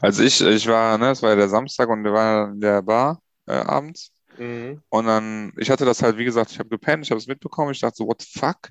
[0.00, 2.82] Also ich, ich war, ne, es war ja der Samstag und wir waren in der
[2.82, 4.12] Bar äh, abends.
[4.38, 4.82] Mhm.
[4.88, 7.72] Und dann, ich hatte das halt, wie gesagt, ich habe gepennt, ich habe es mitbekommen,
[7.72, 8.70] ich dachte so, what the fuck?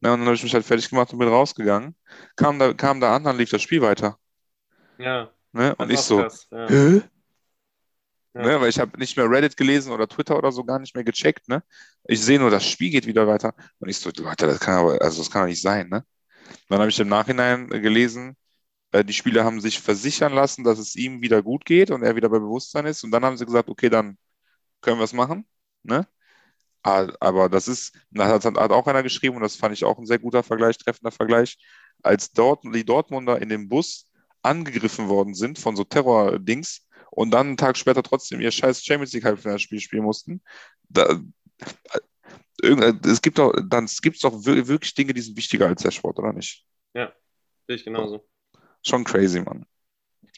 [0.00, 1.94] Ne, und dann habe ich mich halt fertig gemacht und bin rausgegangen.
[2.36, 4.18] Kam da, kam da an, dann lief das Spiel weiter.
[4.98, 5.74] Ja, Ne?
[5.76, 6.68] Und ich so, ja.
[6.68, 7.02] hä?
[8.32, 8.42] Ja.
[8.42, 11.02] Ne, weil ich habe nicht mehr Reddit gelesen oder Twitter oder so gar nicht mehr
[11.02, 11.64] gecheckt, ne?
[12.04, 13.54] Ich sehe nur, das Spiel geht wieder weiter.
[13.80, 16.04] Und ich so, Leute, das kann aber, also das kann doch nicht sein, ne?
[16.68, 18.36] Dann habe ich im Nachhinein äh, gelesen,
[18.92, 22.14] äh, die Spieler haben sich versichern lassen, dass es ihm wieder gut geht und er
[22.16, 23.02] wieder bei Bewusstsein ist.
[23.04, 24.16] Und dann haben sie gesagt, okay, dann
[24.80, 25.46] können wir es machen,
[25.82, 26.06] ne?
[26.82, 30.06] Aber das ist, da hat, hat auch einer geschrieben, und das fand ich auch ein
[30.06, 31.58] sehr guter Vergleich, treffender Vergleich,
[32.02, 34.10] als dort, die Dortmunder in dem Bus
[34.42, 39.12] angegriffen worden sind von so Terror-Dings und dann einen Tag später trotzdem ihr scheiß Champions
[39.12, 40.40] League Halbfinalspiel spielen mussten.
[40.88, 41.20] Da,
[42.62, 45.90] es gibt doch, dann gibt es doch wir- wirklich Dinge, die sind wichtiger als der
[45.90, 46.64] Sport, oder nicht?
[47.66, 48.26] Sehe ich genauso.
[48.82, 49.66] Schon crazy, Mann.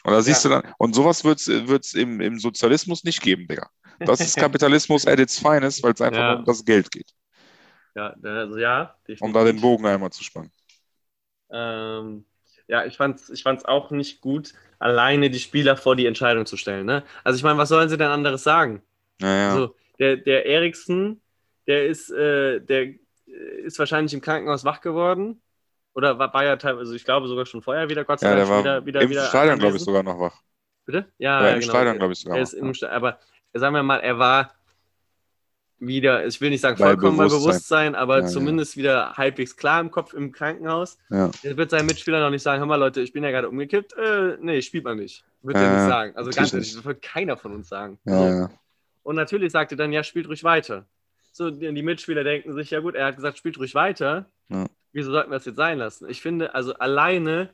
[0.05, 3.69] Und da siehst du dann, und sowas wird es im, im Sozialismus nicht geben, Digga.
[4.05, 6.25] Das ist Kapitalismus at its finest, weil es einfach Ja.
[6.25, 7.13] nur um das Geld geht,
[7.95, 9.63] Ja, also ja, um da den definitiv.
[9.63, 10.53] Bogen einmal zu spannen.
[11.51, 12.25] Ähm,
[12.69, 16.57] ja, ich fand's, ich fand's auch nicht gut, alleine die Spieler vor die Entscheidung zu
[16.57, 16.87] stellen.
[16.87, 17.05] Ne?
[17.25, 18.83] Also ich meine, was sollen sie denn anderes sagen?
[19.21, 21.23] Naja, Also der, der Eriksen,
[21.67, 22.97] der ist, äh, der äh,
[23.65, 25.43] ist wahrscheinlich im Krankenhaus wach geworden.
[25.95, 28.37] Oder war, war ja teilweise, also ich glaube sogar schon vorher wieder, Gott sei ja,
[28.37, 30.41] Dank, der war wieder, wieder, im wieder Stadion, glaube ich, sogar noch wach.
[30.87, 31.07] Bitte?
[31.19, 31.71] Ja, ja, im genau.
[31.73, 32.49] Stadion, glaube ich, sogar Er noch.
[32.49, 33.19] ist im Sta- aber
[33.53, 34.53] sagen wir mal, er war
[35.79, 37.93] wieder, ich will nicht sagen Bei vollkommen bei Bewusstsein.
[37.93, 38.29] Bewusstsein, aber Ja, ja.
[38.29, 40.97] zumindest wieder halbwegs klar im Kopf im Krankenhaus.
[41.11, 41.31] Ja.
[41.43, 43.93] Er wird seinem Mitspieler noch nicht sagen, hör mal Leute, ich bin ja gerade umgekippt.
[43.97, 45.25] Äh, nee, spielt man nicht.
[45.43, 46.17] Wird er Ja, nicht sagen.
[46.17, 46.79] Also ganz ehrlich, nicht.
[46.79, 47.99] das wird keiner von uns sagen.
[48.05, 48.25] Ja, So.
[48.25, 48.51] ja.
[49.03, 50.87] Und natürlich sagt er dann, ja, spielt ruhig weiter.
[51.33, 54.27] So, die die Mitspieler denken sich, ja gut, er hat gesagt, spielt ruhig weiter.
[54.93, 54.99] Ja.
[55.01, 56.09] Wieso sollten wir das jetzt sein lassen?
[56.09, 57.51] Ich finde, also alleine,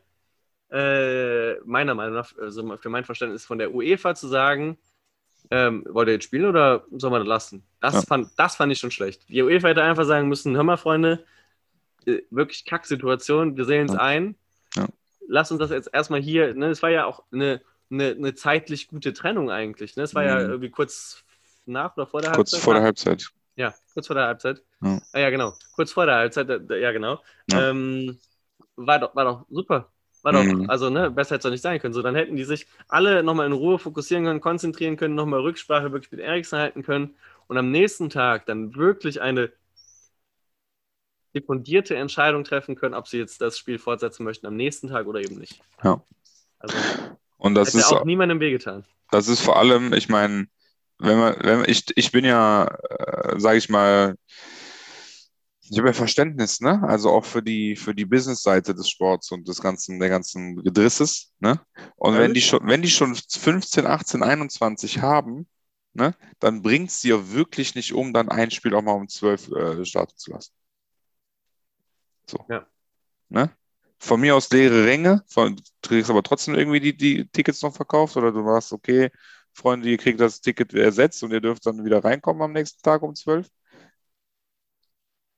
[0.71, 4.77] äh, meiner Meinung nach, also für mein Verständnis von der UEFA zu sagen,
[5.51, 7.63] ähm, wollt ihr jetzt spielen oder soll man das lassen?
[7.81, 8.03] Das, Ja.
[8.03, 9.29] fand, das fand ich schon schlecht.
[9.29, 11.25] Die UEFA hätte einfach sagen müssen, hör mal, Freunde,
[12.07, 14.01] äh, wirklich Kacksituation, wir sehen es Ja.
[14.01, 14.35] ein.
[14.77, 14.87] Ja.
[15.27, 18.89] Lass uns das jetzt erstmal hier, ne, es war ja auch eine, eine, eine zeitlich
[18.89, 19.97] gute Trennung eigentlich.
[19.97, 20.03] Ne?
[20.03, 20.51] Es war ja Mhm.
[20.51, 21.25] irgendwie kurz
[21.65, 22.61] nach oder vor der Kurz Halbzeit.
[22.65, 23.31] vor der Halbzeit.
[23.59, 24.63] Ja, kurz vor der Halbzeit.
[24.81, 25.01] Ja.
[25.13, 25.55] Ah, ja, genau.
[25.75, 27.21] Kurz vor der Halbzeit, ja, genau.
[27.51, 27.71] Ja.
[27.71, 28.19] Ähm,
[28.77, 29.91] war, doch, war doch super.
[30.23, 30.69] War doch, Mhm.
[30.71, 31.95] also, ne, besser hätte es doch nicht sein können.
[31.95, 35.93] So, dann hätten die sich alle nochmal in Ruhe fokussieren können, konzentrieren können, nochmal Rücksprache
[35.93, 37.15] wirklich mit Eriksen halten können
[37.47, 39.53] und am nächsten Tag dann wirklich eine
[41.35, 45.21] diffundierte Entscheidung treffen können, ob sie jetzt das Spiel fortsetzen möchten am nächsten Tag oder
[45.21, 45.61] eben nicht.
[45.85, 46.03] Ja.
[46.59, 46.77] Also,
[47.39, 48.85] Und das ist, auch niemandem wehgetan.
[49.11, 50.49] das ist vor allem, ich meine,
[50.99, 54.17] wenn man, wenn man, ich, ich bin ja, äh, sage ich mal,
[55.71, 56.83] ich habe ja Verständnis, ne?
[56.83, 61.33] Also auch für die, für die Business-Seite des Sports und des ganzen, der ganzen Gedrisses,
[61.41, 61.61] ne?
[61.97, 65.47] Und wenn die schon, wenn die schon 15, 18, 21 haben,
[65.93, 69.49] ne, dann bringt es dir wirklich nicht um, dann ein Spiel auch mal um 12
[69.51, 70.53] äh, starten zu lassen.
[72.31, 72.45] So.
[72.49, 72.67] Ja.
[73.29, 73.51] Ne?
[73.99, 77.75] Von mir aus leere Ränge, von, du kriegst aber trotzdem irgendwie die, die Tickets noch
[77.75, 79.11] verkauft oder du warst, okay,
[79.59, 83.03] Freunde, ihr kriegt das Ticket ersetzt und ihr dürft dann wieder reinkommen am nächsten Tag
[83.03, 83.49] um 12.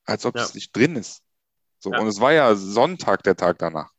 [0.05, 0.43] Als ob Ja.
[0.43, 1.23] es nicht drin ist.
[1.79, 1.99] So, Ja.
[1.99, 3.91] und es war ja Sonntag, der Tag danach.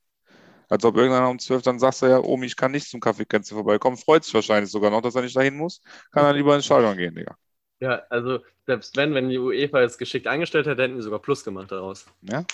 [0.69, 3.97] Als ob irgendeiner um 12 dann sagt, ja, Omi, ich kann nicht zum Kaffeekränzchen vorbeikommen.
[3.97, 5.83] Freut sich wahrscheinlich sogar noch, dass er nicht dahin muss.
[6.13, 7.37] Kann er lieber ins Stadion gehen, Digga.
[7.81, 11.45] Ja, also selbst wenn, wenn die UEFA es geschickt eingestellt hätte, hätten die sogar Plus
[11.45, 12.07] gemacht daraus.
[12.23, 12.45] Ja?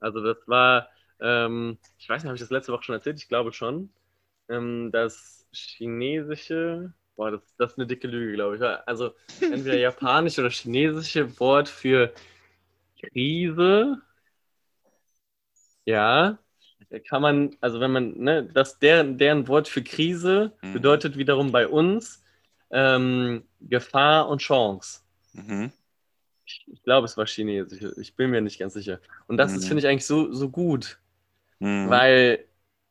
[0.00, 0.88] Also das war,
[1.20, 3.18] ähm, ich weiß nicht, habe ich das letzte Woche schon erzählt?
[3.18, 3.90] Ich glaube schon.
[4.48, 8.62] Ähm, das chinesische, boah, das, das ist eine dicke Lüge, glaube ich.
[8.88, 12.12] Also entweder japanische oder chinesische Wort für
[13.00, 14.02] Krise.
[15.84, 16.38] Ja,
[17.08, 20.72] kann man, also wenn man, ne, das deren, deren Wort für Krise Mhm.
[20.74, 22.22] bedeutet wiederum bei uns
[22.70, 25.00] ähm, Gefahr und Chance.
[25.32, 25.72] Mhm.
[26.46, 27.82] Ich, ich glaube, es war Chinesisch.
[27.98, 29.00] Ich bin mir nicht ganz sicher.
[29.26, 29.68] Und das ist, Mhm.
[29.68, 30.98] finde ich, eigentlich so, so gut,
[31.60, 31.88] Mhm.
[31.90, 32.47] weil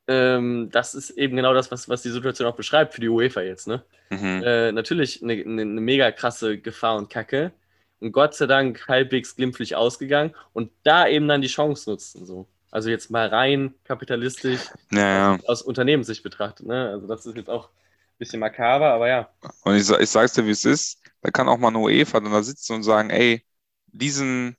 [0.08, 3.42] ähm, das ist eben genau das, was, was die Situation auch beschreibt für die UEFA
[3.42, 3.68] jetzt.
[3.68, 3.84] Ne?
[4.10, 4.44] Mhm.
[4.46, 7.52] Äh, natürlich eine, eine, eine mega krasse Gefahr und Kacke.
[8.00, 12.26] Und Gott sei Dank halbwegs glimpflich ausgegangen und da eben dann die Chance nutzen.
[12.26, 12.48] So.
[12.70, 15.40] Also jetzt mal rein kapitalistisch Ja, ja.
[15.48, 16.68] aus Unternehmenssicht betrachtet.
[16.68, 16.90] Ne?
[16.90, 19.30] Also das ist jetzt auch ein bisschen makaber, aber ja.
[19.64, 21.02] Und ich, ich sag's dir, wie es ist.
[21.22, 23.44] Da kann auch mal eine UEFA dann da sitzen und sagen, ey,
[23.88, 24.56] diesen,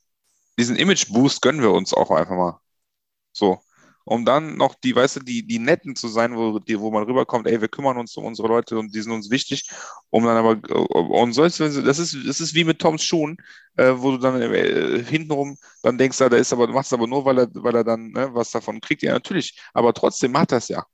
[0.59, 2.61] diesen Image-Boost gönnen wir uns auch einfach mal.
[3.33, 3.61] So.
[4.09, 7.03] Um dann noch die, weißt du, die, die Netten zu sein, wo, die, wo man
[7.03, 9.69] rüberkommt, ey, wir kümmern uns um unsere Leute und die sind uns wichtig.
[10.09, 10.81] Um dann aber,
[11.11, 13.37] und sonst, das ist, das ist wie mit Toms Schuhen,
[13.77, 17.07] äh, wo du dann äh, hintenrum dann denkst, ja, der ist aber, macht es aber
[17.07, 19.03] nur, weil er, weil er dann ne, was davon kriegt.
[19.03, 19.61] Ja, natürlich.
[19.75, 20.87] Aber trotzdem macht er es ja.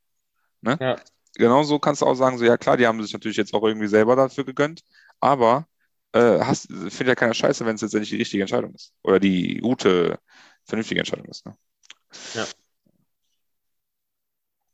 [0.60, 0.76] Ne?
[0.80, 0.96] Ja.
[1.36, 3.86] Genauso kannst du auch sagen, so, ja klar, die haben sich natürlich jetzt auch irgendwie
[3.86, 4.82] selber dafür gegönnt,
[5.20, 5.68] aber
[6.10, 8.92] äh, hast, finde ja keiner Scheiße, wenn es letztendlich die richtige Entscheidung ist.
[9.04, 10.18] Oder die gute,
[10.64, 11.46] vernünftige Entscheidung ist.
[11.46, 11.56] Ne?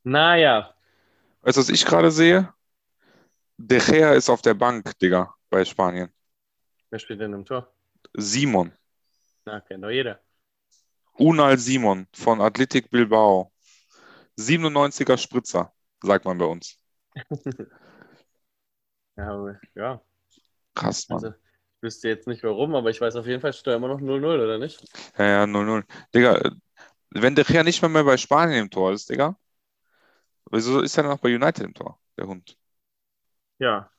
[0.05, 0.75] Naja,
[1.43, 2.53] Weißt du, was ich gerade sehe?
[3.59, 6.13] De Gea ist auf der Bank, Digga, bei Spanien.
[6.91, 7.73] wer spielt denn im Tor?
[8.17, 8.73] Simon.
[9.47, 10.21] Na, kennt doch jeder.
[11.19, 13.53] Unal Simon von Athletic Bilbao.
[14.37, 15.73] 97er Spritzer,
[16.03, 16.79] sagt man bei uns.
[19.17, 20.01] Ja, aber- ja.
[20.75, 21.25] Krass, Mann.
[21.25, 23.89] Also, ich wüsste jetzt nicht warum, aber ich weiß auf jeden Fall, steht da immer
[23.89, 24.83] noch 0-0, oder nicht?
[25.19, 25.85] Ja, ja, 0-0.
[26.15, 26.41] Digga,
[27.11, 29.37] wenn De Gea nicht mal mehr bei Spanien im Tor ist, Digga,
[30.51, 32.57] wieso ist er noch bei United im Tor, der Hund?
[33.59, 33.91] Ja.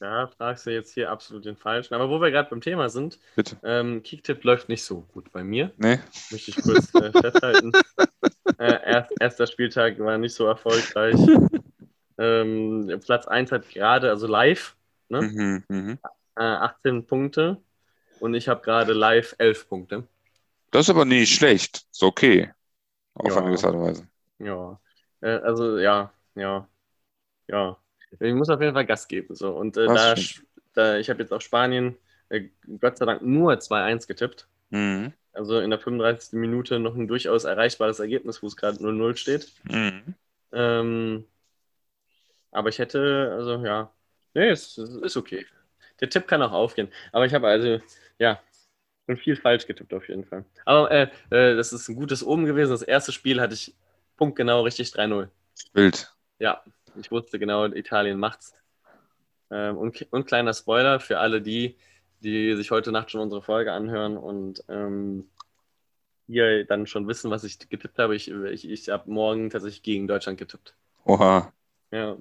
[0.00, 1.92] Da fragst du jetzt hier absolut den Falschen.
[1.92, 3.58] Aber wo wir gerade beim Thema sind, Bitte.
[3.62, 5.72] ähm, Kicktipp läuft nicht so gut bei mir.
[5.76, 5.98] Nee?
[6.30, 7.72] Möchte ich kurz äh, festhalten.
[8.58, 11.16] äh, erst, erster Spieltag war nicht so erfolgreich.
[12.18, 14.74] ähm, Platz 1 hat gerade, also live,
[15.10, 15.20] ne?
[15.20, 15.98] Mhm, mhm.
[16.36, 17.58] äh, 18 Punkte
[18.20, 20.08] und ich habe gerade live 11 Punkte.
[20.70, 21.84] Das ist aber nicht schlecht.
[21.92, 22.50] Ist okay.
[23.12, 23.36] Auf Ja.
[23.36, 24.08] eine gewisse Art und Weise.
[24.38, 24.80] Ja,
[25.20, 26.68] äh, also ja, ja,
[27.48, 27.76] ja.
[28.18, 29.34] Ich muss auf jeden Fall Gas geben.
[29.34, 29.52] So.
[29.56, 30.14] Und äh, da,
[30.74, 31.96] da, ich habe jetzt auf Spanien
[32.28, 32.48] äh,
[32.80, 34.48] Gott sei Dank nur 2-1 getippt.
[34.70, 35.12] Mhm.
[35.32, 36.38] Also in der 35.
[36.38, 39.52] Minute noch ein durchaus erreichbares Ergebnis, wo es gerade 0-0 steht.
[39.64, 40.14] Mhm.
[40.52, 41.24] Ähm,
[42.50, 43.92] aber ich hätte, also ja,
[44.34, 45.46] nee, es, es ist okay.
[46.00, 46.88] Der Tipp kann auch aufgehen.
[47.12, 47.80] Aber ich habe also,
[48.18, 48.40] ja,
[49.06, 50.44] schon viel falsch getippt auf jeden Fall.
[50.64, 52.70] Aber äh, äh, das ist ein gutes Oben gewesen.
[52.70, 53.74] Das erste Spiel hatte ich
[54.20, 55.28] punktgenau richtig 3-0.
[55.72, 56.14] Wild.
[56.38, 56.62] Ja,
[56.94, 58.54] ich wusste genau, Italien macht's.
[59.50, 61.78] Ähm, und, und kleiner Spoiler für alle die,
[62.20, 65.30] die sich heute Nacht schon unsere Folge anhören und ähm,
[66.26, 68.14] hier dann schon wissen, was ich getippt habe.
[68.14, 70.74] Ich, ich, ich habe morgen tatsächlich gegen Deutschland getippt.
[71.06, 71.50] Oha.
[71.90, 72.18] Ja.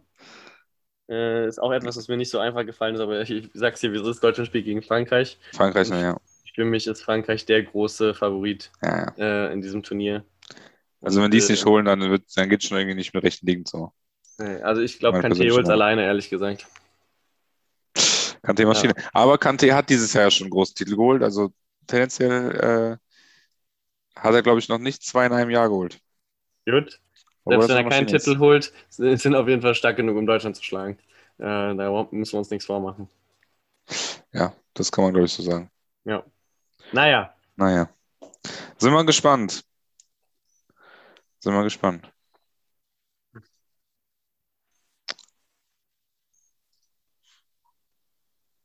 [1.10, 3.82] Äh, ist auch etwas, was mir nicht so einfach gefallen ist, aber ich, ich sag's
[3.82, 5.38] dir, wieso ist Deutschland spielt gegen Frankreich?
[5.52, 6.18] Frankreich, naja.
[6.56, 9.48] Für mich ist Frankreich der große Favorit Ja, ja.
[9.50, 10.24] äh, in diesem Turnier.
[11.02, 13.14] Also wenn die es Und, nicht holen, dann, wird, dann geht es schon irgendwie nicht
[13.14, 13.94] mit rechten Dingen zu.
[14.40, 15.70] äh, Also ich glaube, persönliche holt Meinung.
[15.70, 16.68] alleine, ehrlich gesagt.
[18.44, 18.94] Kanté Maschine.
[19.14, 21.24] Aber Kanté hat dieses Jahr schon einen großen Titel geholt.
[21.24, 21.52] Also
[21.88, 22.98] tendenziell
[24.16, 26.00] äh, hat er, glaube ich, noch nicht zwei in einem Jahr geholt.
[26.66, 27.02] Gut.
[27.44, 28.26] Obwohl Selbst wenn er eine keinen ist.
[28.26, 30.98] Titel holt, sind sind auf jeden Fall stark genug, um Deutschland zu schlagen.
[31.38, 31.44] Äh,
[31.76, 33.10] da müssen wir uns nichts vormachen.
[34.34, 35.70] Ja, das kann man, glaube ich, so sagen.
[36.06, 36.24] Ja.
[36.92, 37.90] Naja, Naja.
[38.80, 39.64] Sind wir gespannt.
[41.40, 42.14] Sind wir gespannt.